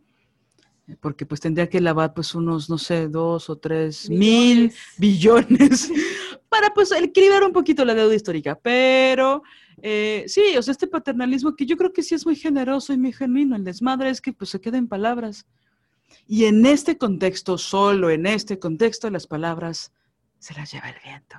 [0.99, 5.89] Porque pues tendría que lavar pues unos, no sé, dos o tres mil billones
[6.51, 8.59] para pues equilibrar un poquito la deuda histórica.
[8.61, 9.41] Pero
[9.81, 12.97] eh, sí, o sea, este paternalismo que yo creo que sí es muy generoso y
[12.97, 13.55] muy genuino.
[13.55, 15.47] El desmadre es que pues se queda en palabras.
[16.27, 19.93] Y en este contexto, solo en este contexto, las palabras
[20.39, 21.37] se las lleva el viento.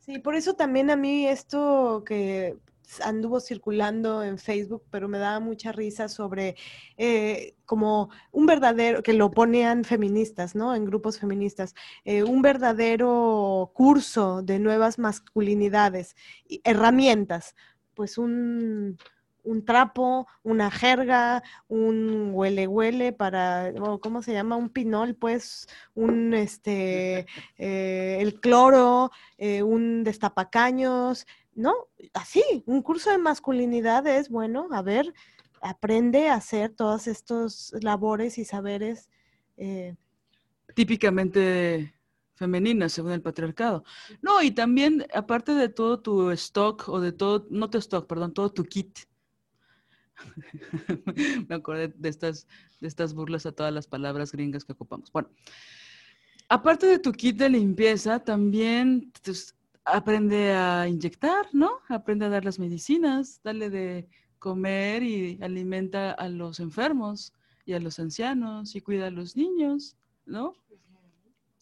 [0.00, 2.56] Sí, por eso también a mí esto que
[3.02, 6.56] anduvo circulando en Facebook, pero me daba mucha risa sobre
[6.96, 10.74] eh, como un verdadero, que lo ponían feministas, ¿no?
[10.74, 11.74] En grupos feministas,
[12.04, 16.16] eh, un verdadero curso de nuevas masculinidades,
[16.64, 17.54] herramientas,
[17.94, 18.98] pues un,
[19.44, 24.56] un trapo, una jerga, un huele huele para, ¿cómo se llama?
[24.56, 27.26] Un pinol, pues, un, este,
[27.58, 31.26] eh, el cloro, un destapacaños,
[31.60, 31.74] ¿no?
[32.14, 35.12] Así, un curso de masculinidad es, bueno, a ver,
[35.60, 39.10] aprende a hacer todas estos labores y saberes.
[39.56, 39.94] Eh,
[40.74, 41.94] Típicamente
[42.34, 43.84] femeninas, según el patriarcado.
[44.22, 48.32] No, y también, aparte de todo tu stock, o de todo, no tu stock, perdón,
[48.32, 49.00] todo tu kit.
[51.48, 52.46] Me acordé de estas,
[52.80, 55.12] de estas burlas a todas las palabras gringas que ocupamos.
[55.12, 55.28] Bueno,
[56.48, 59.54] aparte de tu kit de limpieza, también pues,
[59.84, 61.80] aprende a inyectar, ¿no?
[61.88, 64.08] Aprende a dar las medicinas, dale de
[64.38, 67.32] comer y alimenta a los enfermos
[67.64, 70.54] y a los ancianos y cuida a los niños, ¿no?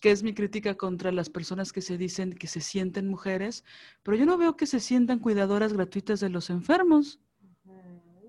[0.01, 3.65] Que es mi crítica contra las personas que se dicen que se sienten mujeres,
[4.03, 7.21] pero yo no veo que se sientan cuidadoras gratuitas de los enfermos.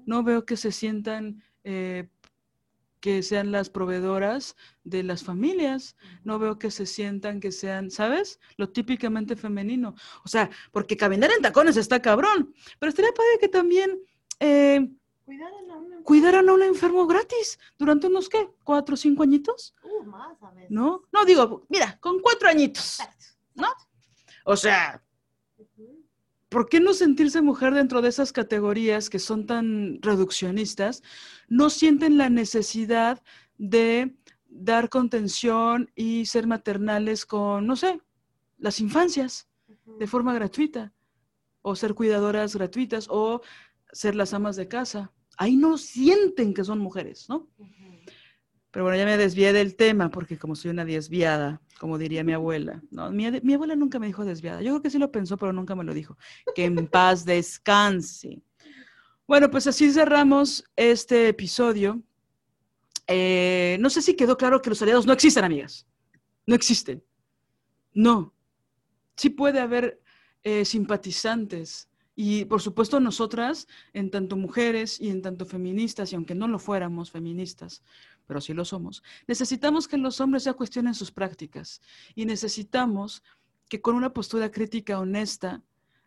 [0.06, 2.10] No veo que se sientan eh,
[3.00, 5.96] que sean las proveedoras de las familias.
[6.24, 8.40] No veo que se sientan que sean, ¿sabes?
[8.58, 9.96] Lo típicamente femenino.
[10.26, 12.54] O sea, porque caminar en tacones está cabrón.
[12.80, 14.02] Pero estaría padre que también
[14.40, 14.90] eh,
[16.04, 18.50] cuidaran, a un enfermo gratis durante unos, ¿qué?
[18.64, 19.76] ¿Cuatro o cinco añitos?
[19.84, 20.72] Uh, más a veces.
[20.72, 21.04] ¿No?
[21.12, 23.00] No, digo, mira, con cuatro añitos.
[23.54, 23.68] ¿No?
[24.46, 25.04] O sea,
[26.50, 31.04] ¿por qué no sentirse mujer dentro de esas categorías que son tan reduccionistas?
[31.48, 33.24] No sienten la necesidad
[33.58, 34.16] de
[34.48, 38.02] dar contención y ser maternales con, no sé,
[38.58, 39.48] las infancias
[40.00, 40.94] de forma gratuita,
[41.62, 43.42] o ser cuidadoras gratuitas, o
[43.92, 45.14] ser las amas de casa.
[45.38, 47.48] Ahí no sienten que son mujeres, ¿no?
[48.80, 52.32] Pero bueno, ya me desvié del tema porque como soy una desviada, como diría mi
[52.32, 54.62] abuela, mi, abuela nunca me dijo desviada.
[54.62, 56.18] Yo creo que sí lo pensó, pero nunca me lo dijo.
[56.56, 58.42] Que en paz descanse.
[59.28, 62.02] Bueno, pues así cerramos este episodio.
[63.06, 65.86] Eh, no sé si quedó claro que los aliados no existen, amigas.
[66.46, 67.04] No existen.
[67.94, 68.34] No.
[69.18, 70.02] Sí puede haber
[70.44, 71.90] eh, simpatizantes.
[72.16, 76.60] Y por supuesto nosotras, en tanto mujeres y en tanto feministas, y aunque no lo
[76.60, 77.84] fuéramos feministas,
[78.30, 81.82] pero sí lo somos, necesitamos que los hombres ya cuestionen sus prácticas
[82.14, 83.24] y necesitamos
[83.68, 85.64] que con una postura crítica honesta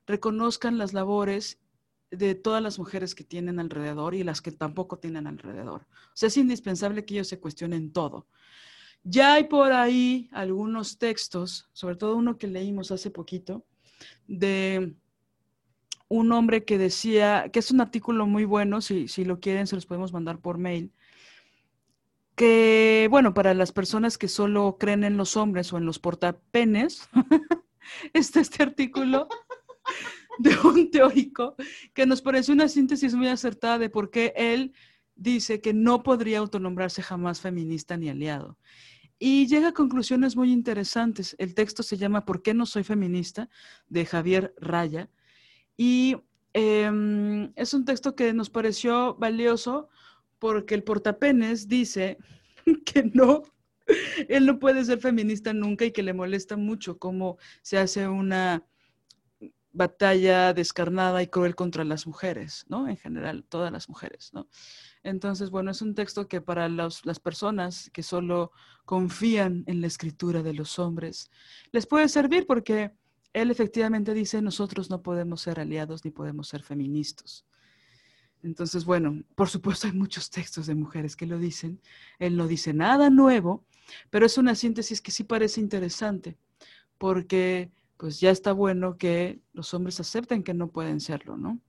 [0.06, 1.58] reconozcan las labores
[2.12, 5.82] de todas las mujeres que tienen alrededor y las que tampoco tienen alrededor.
[5.82, 8.28] O sea, es indispensable que ellos se cuestionen todo.
[9.02, 13.66] Ya hay por ahí algunos textos, sobre todo uno que leímos hace poquito,
[14.28, 14.94] de
[16.06, 19.74] un hombre que decía, que es un artículo muy bueno, si, si lo quieren se
[19.74, 20.92] los podemos mandar por mail,
[22.42, 27.08] que, bueno, para las personas que solo creen en los hombres o en los portapenes,
[28.14, 29.28] está este artículo
[30.40, 31.54] de un teórico
[31.94, 34.72] que nos parece una síntesis muy acertada de por qué él
[35.14, 38.58] dice que no podría autonombrarse jamás feminista ni aliado.
[39.20, 41.36] Y llega a conclusiones muy interesantes.
[41.38, 43.48] El texto se llama ¿Por qué no soy feminista?
[43.86, 45.08] de Javier Raya.
[45.76, 46.16] Y
[46.54, 49.90] eh, es un texto que nos pareció valioso
[50.42, 52.18] porque el portapenes dice
[52.84, 53.44] que no,
[54.28, 58.66] él no puede ser feminista nunca y que le molesta mucho cómo se hace una
[59.70, 62.88] batalla descarnada y cruel contra las mujeres, ¿no?
[62.88, 64.48] En general, todas las mujeres, ¿no?
[65.04, 68.50] Entonces, bueno, es un texto que para las personas que solo
[68.84, 71.30] confían en la escritura de los hombres,
[71.70, 72.90] les puede servir porque
[73.32, 77.46] él efectivamente dice, nosotros no podemos ser aliados ni podemos ser feministas.
[78.42, 81.80] Entonces, bueno, por supuesto hay muchos textos de mujeres que lo dicen.
[82.18, 83.64] Él no dice nada nuevo,
[84.10, 86.36] pero es una síntesis que sí parece interesante,
[86.98, 91.60] porque pues ya está bueno que los hombres acepten que no pueden serlo, ¿no?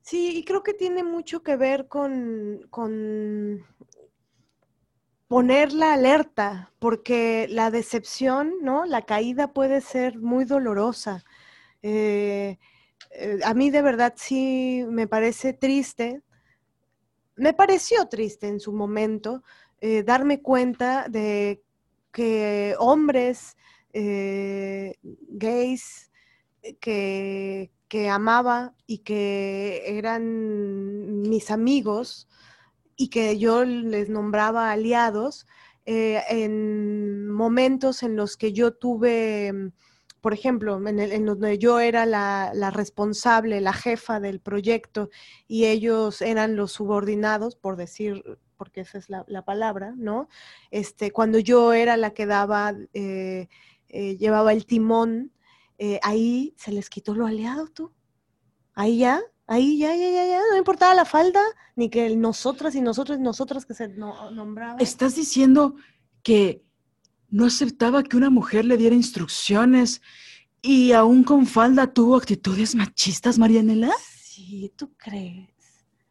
[0.00, 3.66] Sí, y creo que tiene mucho que ver con, con
[5.26, 8.86] poner la alerta, porque la decepción, ¿no?
[8.86, 11.24] La caída puede ser muy dolorosa.
[11.82, 12.58] Eh,
[13.18, 16.22] eh, a mí de verdad sí me parece triste,
[17.34, 19.42] me pareció triste en su momento
[19.80, 21.62] eh, darme cuenta de
[22.12, 23.56] que hombres
[23.94, 26.10] eh, gays
[26.80, 32.28] que, que amaba y que eran mis amigos
[32.96, 35.46] y que yo les nombraba aliados,
[35.88, 39.72] en momentos en los que yo tuve,
[40.26, 45.08] por ejemplo, en, donde yo era la, responsable, la jefa del proyecto
[45.46, 48.24] y ellos eran los subordinados, por decir,
[48.56, 50.28] porque esa es la, la palabra, ¿no?
[50.72, 53.46] Este, cuando yo era la que daba, eh,
[53.86, 55.30] eh, llevaba el timón,
[55.78, 57.92] eh, ahí se les quitó lo aliado, tú.
[58.74, 61.40] Ahí ya, ahí ya, ya, ya, ya, no importaba la falda,
[61.76, 64.80] ni que el nosotras y nosotros nosotras que se no- nombraba.
[64.80, 65.76] ¿Estás diciendo
[66.24, 66.65] que
[67.30, 70.02] no aceptaba que una mujer le diera instrucciones
[70.62, 73.92] y aún con falda tuvo actitudes machistas, Marianela?
[74.12, 75.50] Sí, ¿tú crees?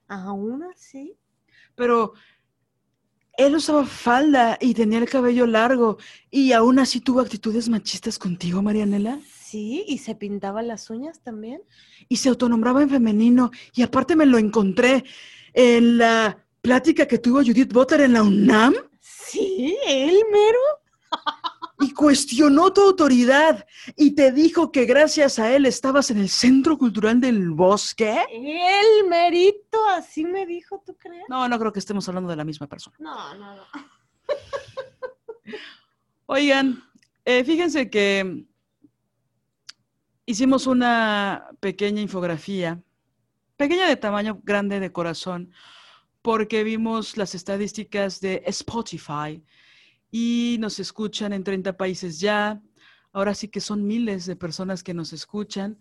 [0.07, 1.17] ¿Aún así?
[1.75, 2.13] Pero
[3.37, 5.97] él usaba falda y tenía el cabello largo
[6.31, 9.19] y aún así tuvo actitudes machistas contigo, Marianela.
[9.41, 11.61] Sí, y se pintaba las uñas también.
[12.07, 15.03] Y se autonombraba en femenino y aparte me lo encontré
[15.53, 18.73] en la plática que tuvo Judith Butler en la UNAM
[19.35, 20.59] Sí, él mero.
[21.79, 23.65] Y cuestionó tu autoridad
[23.95, 28.17] y te dijo que gracias a él estabas en el Centro Cultural del Bosque.
[28.31, 31.25] El merito, así me dijo, ¿tú crees?
[31.27, 32.95] No, no creo que estemos hablando de la misma persona.
[32.99, 33.63] No, no, no.
[36.27, 36.83] Oigan,
[37.25, 38.45] eh, fíjense que
[40.25, 42.81] hicimos una pequeña infografía,
[43.57, 45.51] pequeña de tamaño, grande de corazón,
[46.21, 49.43] porque vimos las estadísticas de Spotify
[50.17, 52.61] y nos escuchan en 30 países ya.
[53.11, 55.77] Ahora sí que son miles de personas que nos escuchan,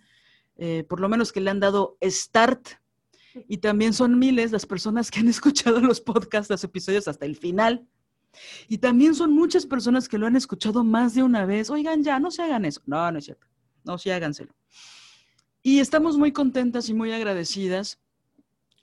[0.57, 2.67] eh, por lo menos que le han dado start.
[3.49, 7.37] Y también son miles las personas que han escuchado los podcasts, los episodios hasta el
[7.37, 7.87] final.
[8.67, 11.71] Y también son muchas personas que lo han escuchado más de una vez.
[11.71, 12.81] Oigan, ya, no se hagan eso.
[12.87, 13.47] No, no es cierto.
[13.85, 14.53] No, sí háganselo.
[15.63, 18.01] Y estamos muy contentas y muy agradecidas.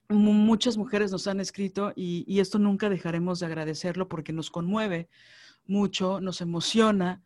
[0.08, 4.50] Mu- Muchas mujeres nos han escrito y, y esto nunca dejaremos de agradecerlo porque nos
[4.50, 5.10] conmueve
[5.66, 7.22] mucho, nos emociona.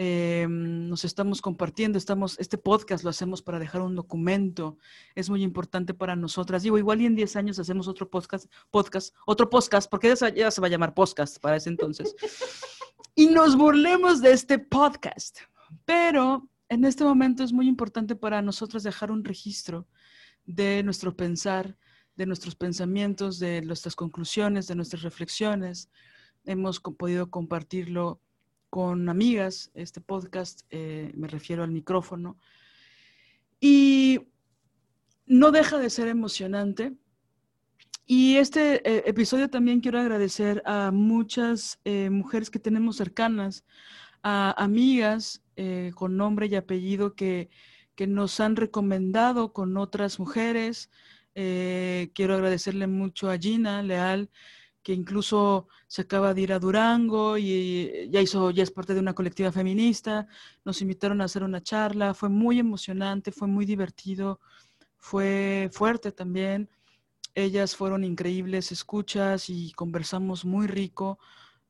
[0.00, 4.78] eh, nos estamos compartiendo, estamos, este podcast lo hacemos para dejar un documento,
[5.16, 6.62] es muy importante para nosotras.
[6.62, 10.32] Digo, igual y en 10 años hacemos otro podcast, podcast, otro podcast, porque ya se,
[10.34, 12.14] ya se va a llamar podcast para ese entonces.
[13.16, 15.40] y nos burlemos de este podcast.
[15.84, 19.88] Pero en este momento es muy importante para nosotros dejar un registro
[20.44, 21.76] de nuestro pensar,
[22.14, 25.90] de nuestros pensamientos, de nuestras conclusiones, de nuestras reflexiones.
[26.44, 28.20] Hemos podido compartirlo
[28.70, 32.38] con amigas, este podcast, eh, me refiero al micrófono.
[33.60, 34.20] Y
[35.26, 36.94] no deja de ser emocionante.
[38.06, 43.64] Y este eh, episodio también quiero agradecer a muchas eh, mujeres que tenemos cercanas,
[44.22, 45.42] a amigas
[45.96, 47.50] con nombre y apellido que,
[47.96, 50.88] que nos han recomendado con otras mujeres.
[51.34, 54.30] Quiero agradecerle mucho a Gina Leal,
[54.88, 59.00] que incluso se acaba de ir a Durango y ya hizo, ya es parte de
[59.00, 60.26] una colectiva feminista.
[60.64, 64.40] Nos invitaron a hacer una charla, fue muy emocionante, fue muy divertido,
[64.96, 66.70] fue fuerte también.
[67.34, 71.18] Ellas fueron increíbles escuchas y conversamos muy rico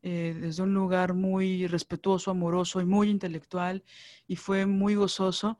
[0.00, 3.82] eh, desde un lugar muy respetuoso, amoroso y muy intelectual
[4.28, 5.58] y fue muy gozoso.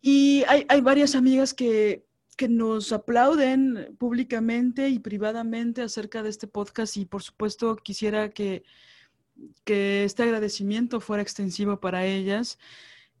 [0.00, 2.07] Y hay, hay varias amigas que,
[2.38, 8.62] que nos aplauden públicamente y privadamente acerca de este podcast y por supuesto quisiera que,
[9.64, 12.58] que este agradecimiento fuera extensivo para ellas.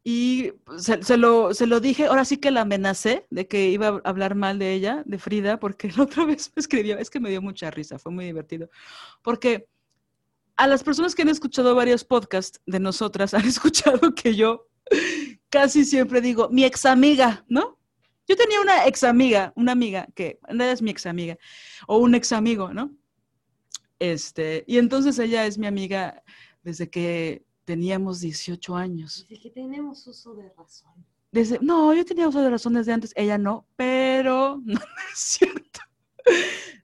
[0.04, 4.00] Y se, lo, se lo dije, ahora sí que la amenacé de que iba a
[4.04, 7.28] hablar mal de ella, de Frida, porque la otra vez me escribió, es que me
[7.28, 8.70] dio mucha risa, fue muy divertido,
[9.22, 9.66] porque
[10.56, 14.68] a las personas que han escuchado varios podcasts de nosotras han escuchado que yo
[15.50, 17.77] casi siempre digo, mi ex amiga, ¿no?
[18.28, 21.38] Yo tenía una ex amiga, una amiga que es mi ex amiga,
[21.86, 22.94] o un ex amigo, ¿no?
[23.98, 26.22] Este, y entonces ella es mi amiga
[26.62, 29.26] desde que teníamos 18 años.
[29.28, 30.92] Dice que tenemos uso de razón.
[31.32, 34.80] Desde, no, yo tenía uso de razón desde antes, ella no, pero no, no
[35.12, 35.80] es cierto.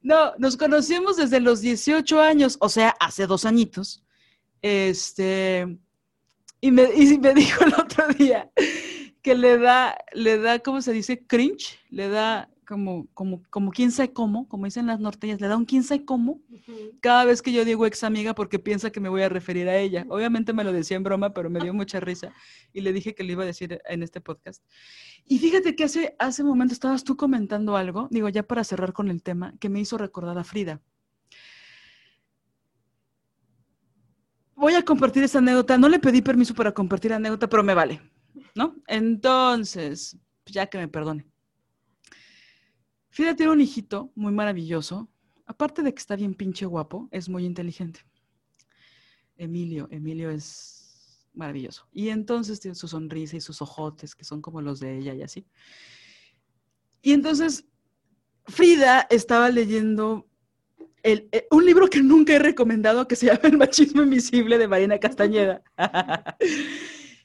[0.01, 4.03] No, nos conocimos desde los 18 años, o sea, hace dos añitos.
[4.63, 5.79] Este,
[6.63, 8.51] y me, y me dijo el otro día
[9.25, 11.27] que le da, le da, ¿cómo se dice?
[11.27, 15.57] Cringe, le da como, como, como quién sabe cómo, como dicen las norteñas, le da
[15.57, 16.43] un quién sabe cómo
[17.01, 19.79] cada vez que yo digo ex amiga porque piensa que me voy a referir a
[19.79, 20.05] ella.
[20.11, 22.35] Obviamente me lo decía en broma, pero me dio mucha risa
[22.75, 24.63] y le dije que le iba a decir en este podcast.
[25.25, 28.93] Y fíjate que hace, hace un momento estabas tú comentando algo, digo ya para cerrar
[28.93, 30.83] con el tema, que me hizo recordar a Frida.
[34.55, 35.79] Voy a compartir esta anécdota.
[35.79, 38.01] No le pedí permiso para compartir anécdota, pero me vale,
[38.55, 38.77] ¿no?
[38.87, 40.17] Entonces,
[40.47, 41.27] ya que me perdone.
[43.11, 45.09] Frida tiene un hijito muy maravilloso.
[45.47, 48.01] Aparte de que está bien pinche guapo, es muy inteligente.
[49.37, 51.87] Emilio, Emilio es maravilloso.
[51.93, 55.23] Y entonces tiene su sonrisa y sus ojotes, que son como los de ella y
[55.23, 55.47] así.
[57.03, 57.67] Y entonces
[58.47, 60.29] Frida estaba leyendo
[61.03, 64.99] eh, un libro que nunca he recomendado que se llama El machismo invisible de Marina
[64.99, 65.63] Castañeda.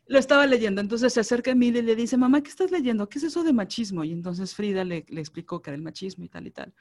[0.09, 3.07] Lo estaba leyendo, entonces se acerca a y le dice, mamá, ¿qué estás leyendo?
[3.07, 4.03] ¿Qué es eso de machismo?
[4.03, 6.73] Y entonces Frida le, le explicó que era el machismo y tal y tal.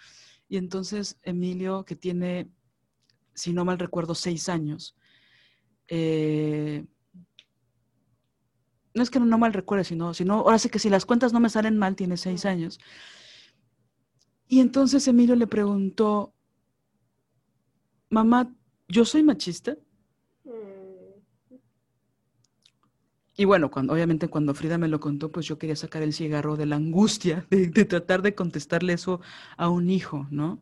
[0.49, 2.51] Y entonces Emilio, que tiene,
[3.35, 4.97] si no mal recuerdo, seis años,
[5.89, 6.87] eh,
[8.95, 11.35] no es que no, no mal recuerde, sino, sino, ahora sí que si las cuentas
[11.35, 12.81] no me salen mal, tiene seis años.
[14.49, 16.33] Y entonces Emilio le preguntó,
[18.09, 18.51] mamá,
[18.89, 19.77] ¿yo soy machista?
[23.41, 26.57] Y bueno, cuando, obviamente cuando Frida me lo contó, pues yo quería sacar el cigarro
[26.57, 29.21] de la angustia de, de tratar de contestarle eso
[29.57, 30.55] a un hijo, ¿no?
[30.55, 30.61] O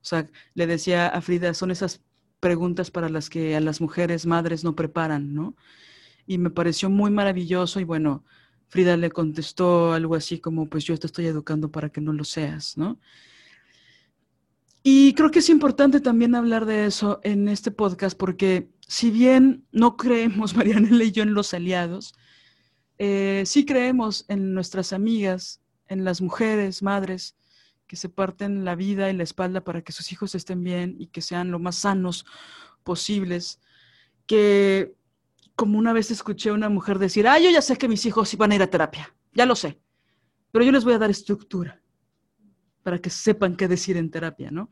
[0.00, 2.00] sea, le decía a Frida, son esas
[2.40, 5.54] preguntas para las que a las mujeres madres no preparan, ¿no?
[6.26, 8.24] Y me pareció muy maravilloso y bueno,
[8.68, 12.24] Frida le contestó algo así como, pues yo te estoy educando para que no lo
[12.24, 12.98] seas, ¿no?
[14.82, 19.66] Y creo que es importante también hablar de eso en este podcast porque si bien
[19.72, 22.14] no creemos, Marianela y yo, en los aliados,
[22.98, 27.36] eh, sí creemos en nuestras amigas, en las mujeres, madres,
[27.86, 31.08] que se parten la vida y la espalda para que sus hijos estén bien y
[31.08, 32.24] que sean lo más sanos
[32.82, 33.60] posibles,
[34.26, 34.94] que
[35.54, 38.32] como una vez escuché a una mujer decir, ah, yo ya sé que mis hijos
[38.32, 39.78] iban a ir a terapia, ya lo sé,
[40.50, 41.80] pero yo les voy a dar estructura
[42.82, 44.70] para que sepan qué decir en terapia, ¿no?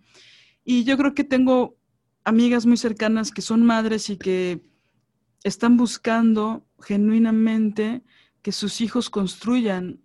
[0.64, 1.76] Y yo creo que tengo
[2.24, 4.60] amigas muy cercanas que son madres y que
[5.44, 8.02] están buscando genuinamente
[8.42, 10.00] que sus hijos construyan,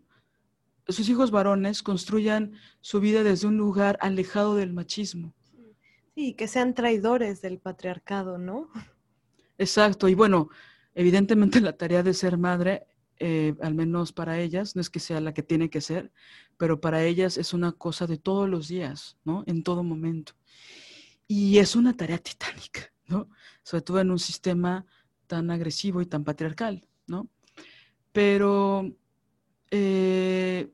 [0.88, 5.34] sus hijos varones construyan su vida desde un lugar alejado del machismo.
[6.16, 8.70] Sí, que sean traidores del patriarcado, ¿no?
[9.58, 10.50] Exacto, y bueno,
[10.96, 12.88] evidentemente la tarea de ser madre,
[13.20, 16.12] eh, al menos para ellas, no es que sea la que tiene que ser,
[16.58, 19.44] pero para ellas es una cosa de todos los días, ¿no?
[19.48, 20.34] En todo momento.
[21.28, 23.30] Y es una tarea titánica, ¿no?
[23.64, 24.86] Sobre todo en un sistema
[25.28, 27.30] tan agresivo y tan patriarcal, ¿no?
[28.14, 28.96] Pero
[29.72, 30.72] eh,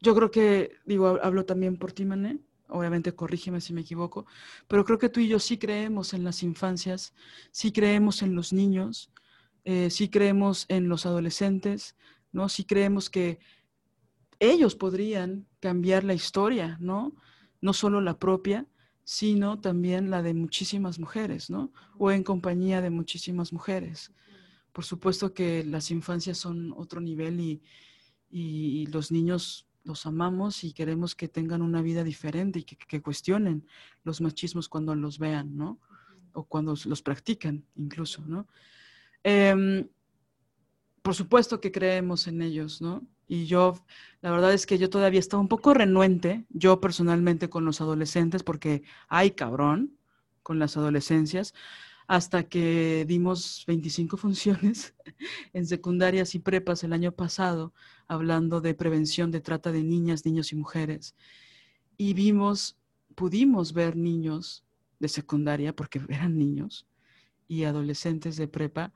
[0.00, 4.26] yo creo que, digo, hablo también por ti, Mané, obviamente corrígeme si me equivoco,
[4.68, 7.14] pero creo que tú y yo sí creemos en las infancias,
[7.52, 9.10] sí creemos en los niños,
[9.64, 11.96] eh, sí creemos en los adolescentes,
[12.32, 12.48] ¿no?
[12.48, 13.38] Sí creemos que
[14.40, 17.14] ellos podrían cambiar la historia, ¿no?
[17.60, 18.66] No solo la propia,
[19.04, 21.72] sino también la de muchísimas mujeres, ¿no?
[21.98, 24.12] O en compañía de muchísimas mujeres.
[24.72, 27.62] Por supuesto que las infancias son otro nivel y,
[28.30, 33.02] y los niños los amamos y queremos que tengan una vida diferente y que, que
[33.02, 33.66] cuestionen
[34.02, 35.78] los machismos cuando los vean, ¿no?
[36.32, 38.48] O cuando los practican incluso, ¿no?
[39.22, 39.86] Em,
[41.02, 43.06] por supuesto que creemos en ellos, ¿no?
[43.26, 43.78] Y yo,
[44.20, 48.42] la verdad es que yo todavía estaba un poco renuente, yo personalmente con los adolescentes,
[48.42, 49.96] porque hay cabrón
[50.42, 51.54] con las adolescencias,
[52.06, 54.94] hasta que dimos 25 funciones
[55.52, 57.72] en secundarias y prepas el año pasado,
[58.06, 61.14] hablando de prevención de trata de niñas, niños y mujeres.
[61.96, 62.76] Y vimos,
[63.14, 64.64] pudimos ver niños
[64.98, 66.86] de secundaria, porque eran niños,
[67.48, 68.92] y adolescentes de prepa,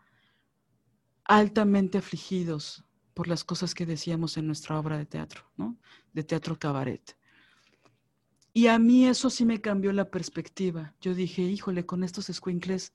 [1.24, 2.84] altamente afligidos
[3.18, 5.76] por las cosas que decíamos en nuestra obra de teatro, ¿no?
[6.12, 7.16] De teatro cabaret.
[8.52, 10.94] Y a mí eso sí me cambió la perspectiva.
[11.00, 12.92] Yo dije, híjole, con estos squinkles,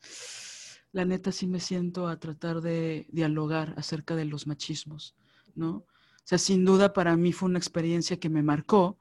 [0.94, 5.14] la neta sí me siento a tratar de dialogar acerca de los machismos,
[5.56, 5.72] ¿no?
[5.72, 5.86] O
[6.24, 8.98] sea, sin duda para mí fue una experiencia que me marcó,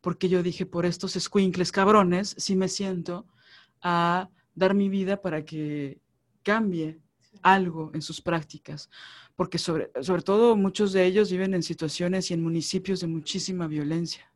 [0.00, 3.26] porque yo dije, por estos squinkles cabrones, sí me siento
[3.80, 6.00] a dar mi vida para que
[6.44, 7.00] cambie
[7.42, 8.90] algo en sus prácticas,
[9.36, 13.66] porque sobre, sobre todo muchos de ellos viven en situaciones y en municipios de muchísima
[13.66, 14.32] violencia,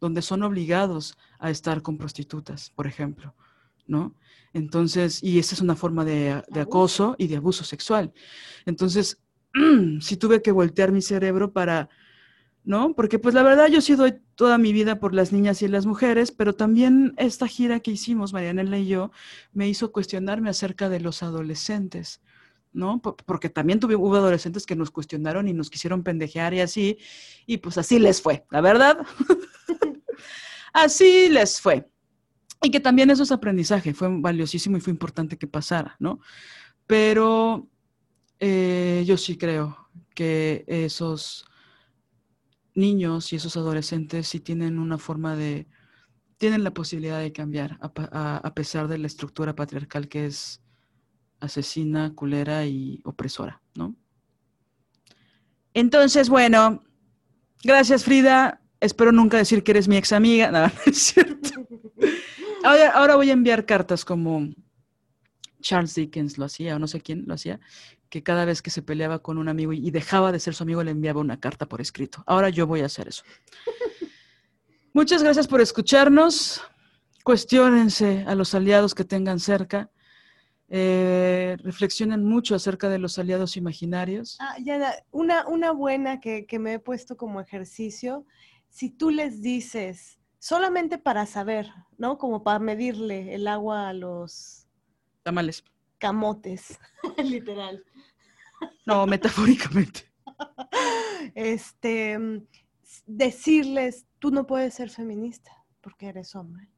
[0.00, 3.34] donde son obligados a estar con prostitutas, por ejemplo,
[3.86, 4.14] ¿no?
[4.52, 8.12] Entonces, y esa es una forma de, de acoso y de abuso sexual.
[8.66, 9.20] Entonces,
[10.00, 11.88] sí tuve que voltear mi cerebro para
[12.64, 12.94] ¿no?
[12.94, 15.86] Porque pues la verdad yo sí doy toda mi vida por las niñas y las
[15.86, 19.12] mujeres, pero también esta gira que hicimos, Marianela y yo,
[19.52, 22.22] me hizo cuestionarme acerca de los adolescentes,
[22.74, 23.00] ¿no?
[23.00, 26.98] Por- Porque también tuve, hubo adolescentes que nos cuestionaron y nos quisieron pendejear y así,
[27.46, 28.98] y pues así les fue, la verdad.
[30.72, 31.88] así les fue.
[32.62, 36.20] Y que también eso es aprendizaje, fue valiosísimo y fue importante que pasara, ¿no?
[36.86, 37.68] Pero
[38.40, 41.46] eh, yo sí creo que esos
[42.74, 45.68] niños y esos adolescentes sí tienen una forma de,
[46.38, 50.26] tienen la posibilidad de cambiar a, pa- a- a pesar de la estructura patriarcal que
[50.26, 50.62] es
[51.40, 53.94] asesina, culera y opresora, ¿no?
[55.74, 56.84] Entonces, bueno,
[57.62, 58.60] gracias Frida.
[58.80, 60.72] Espero nunca decir que eres mi ex amiga.
[60.86, 61.50] Es cierto.
[62.62, 64.50] Ahora, ahora voy a enviar cartas como
[65.60, 67.60] Charles Dickens lo hacía, o no sé quién lo hacía,
[68.08, 70.62] que cada vez que se peleaba con un amigo y y dejaba de ser su
[70.62, 72.22] amigo le enviaba una carta por escrito.
[72.26, 73.24] Ahora yo voy a hacer eso.
[74.92, 76.62] Muchas gracias por escucharnos.
[77.24, 79.90] Cuestiónense a los aliados que tengan cerca.
[80.68, 84.36] Eh, reflexionen mucho acerca de los aliados imaginarios.
[84.40, 84.56] Ah,
[85.10, 88.24] una, una buena que, que me he puesto como ejercicio,
[88.70, 92.18] si tú les dices, solamente para saber, ¿no?
[92.18, 94.66] Como para medirle el agua a los
[95.22, 95.64] Tamales.
[95.98, 96.78] camotes,
[97.22, 97.84] literal.
[98.86, 100.10] No, metafóricamente.
[101.34, 102.18] Este,
[103.06, 105.50] decirles, tú no puedes ser feminista
[105.80, 106.68] porque eres hombre.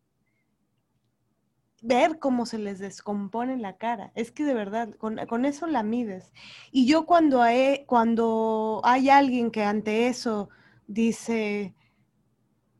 [1.87, 4.11] Ver cómo se les descompone la cara.
[4.15, 6.33] Es que de verdad, con, eso la mides.
[6.73, 10.49] Y yo cuando hay, cuando hay alguien que ante eso
[10.89, 11.75] dice,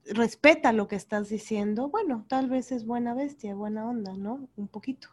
[0.07, 4.49] respeta lo que estás diciendo, bueno, tal vez es buena bestia, buena onda, ¿no?
[4.57, 5.09] Un poquito.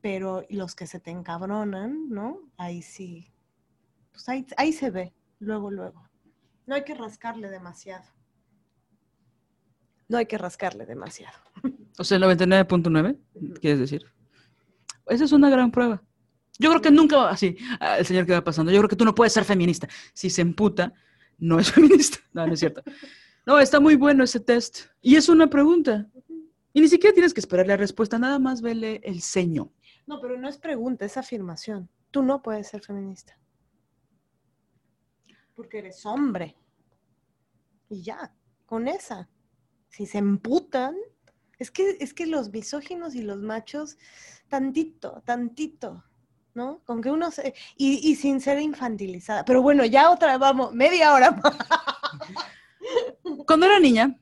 [0.00, 2.40] Pero los que se te encabronan, ¿no?
[2.56, 3.34] Ahí sí,
[4.12, 6.08] pues ahí, ahí se ve, luego, luego.
[6.66, 8.04] No hay que rascarle demasiado.
[10.08, 11.36] No hay que rascarle demasiado.
[11.98, 13.18] O sea, el 99.9,
[13.60, 14.04] ¿quieres decir?
[15.06, 16.02] Esa es una gran prueba.
[16.58, 19.04] Yo creo que nunca, así, ah, el señor que va pasando, yo creo que tú
[19.04, 19.88] no puedes ser feminista.
[20.12, 20.92] Si se emputa,
[21.38, 22.18] no es feminista.
[22.32, 22.82] No, no es cierto.
[23.46, 24.86] No, está muy bueno ese test.
[25.00, 26.08] Y es una pregunta.
[26.72, 29.72] Y ni siquiera tienes que esperar la respuesta, nada más vele el ceño.
[30.06, 31.88] No, pero no es pregunta, es afirmación.
[32.10, 33.38] Tú no puedes ser feminista.
[35.54, 36.56] Porque eres hombre.
[37.88, 38.34] Y ya,
[38.66, 39.28] con esa.
[39.88, 40.96] Si se emputan,
[41.64, 43.96] es que, es que los misóginos y los machos,
[44.48, 46.04] tantito, tantito,
[46.52, 46.82] ¿no?
[46.84, 47.54] Con que uno se...
[47.78, 49.46] Y, y sin ser infantilizada.
[49.46, 51.40] Pero bueno, ya otra, vamos, media hora.
[53.46, 54.14] Cuando era niña,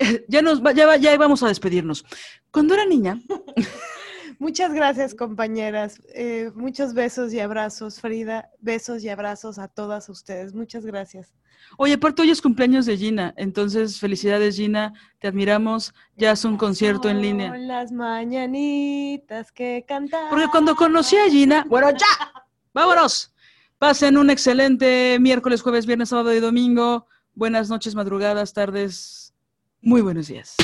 [0.28, 2.04] ya, nos, ya, ya íbamos a despedirnos.
[2.50, 3.20] Cuando era niña,
[4.38, 6.00] Muchas gracias, compañeras.
[6.14, 8.50] Eh, muchos besos y abrazos, Frida.
[8.60, 10.54] Besos y abrazos a todas ustedes.
[10.54, 11.34] Muchas gracias.
[11.76, 16.56] oye, aparte hoy es cumpleaños de Gina, entonces felicidades Gina, te admiramos, ya es un
[16.56, 17.50] concierto en línea.
[17.50, 20.30] Son las mañanitas que cantan.
[20.30, 22.06] Porque cuando conocí a Gina, bueno, ya,
[22.72, 23.34] vámonos.
[23.78, 27.06] Pasen un excelente miércoles, jueves, viernes, sábado y domingo.
[27.34, 29.34] Buenas noches, madrugadas, tardes.
[29.80, 30.56] Muy buenos días.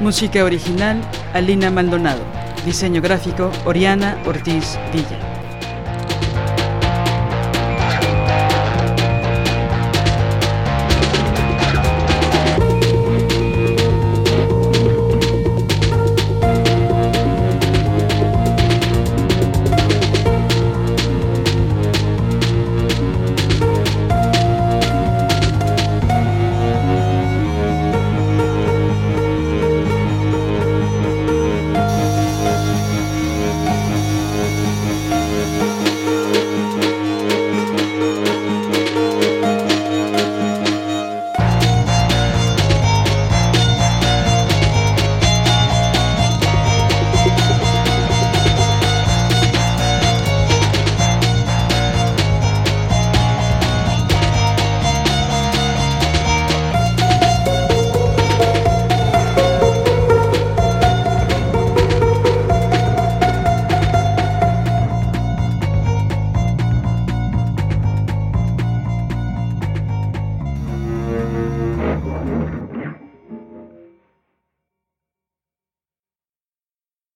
[0.00, 0.98] Música original,
[1.34, 2.22] Alina Maldonado.
[2.64, 5.29] Diseño gráfico, Oriana Ortiz Villa.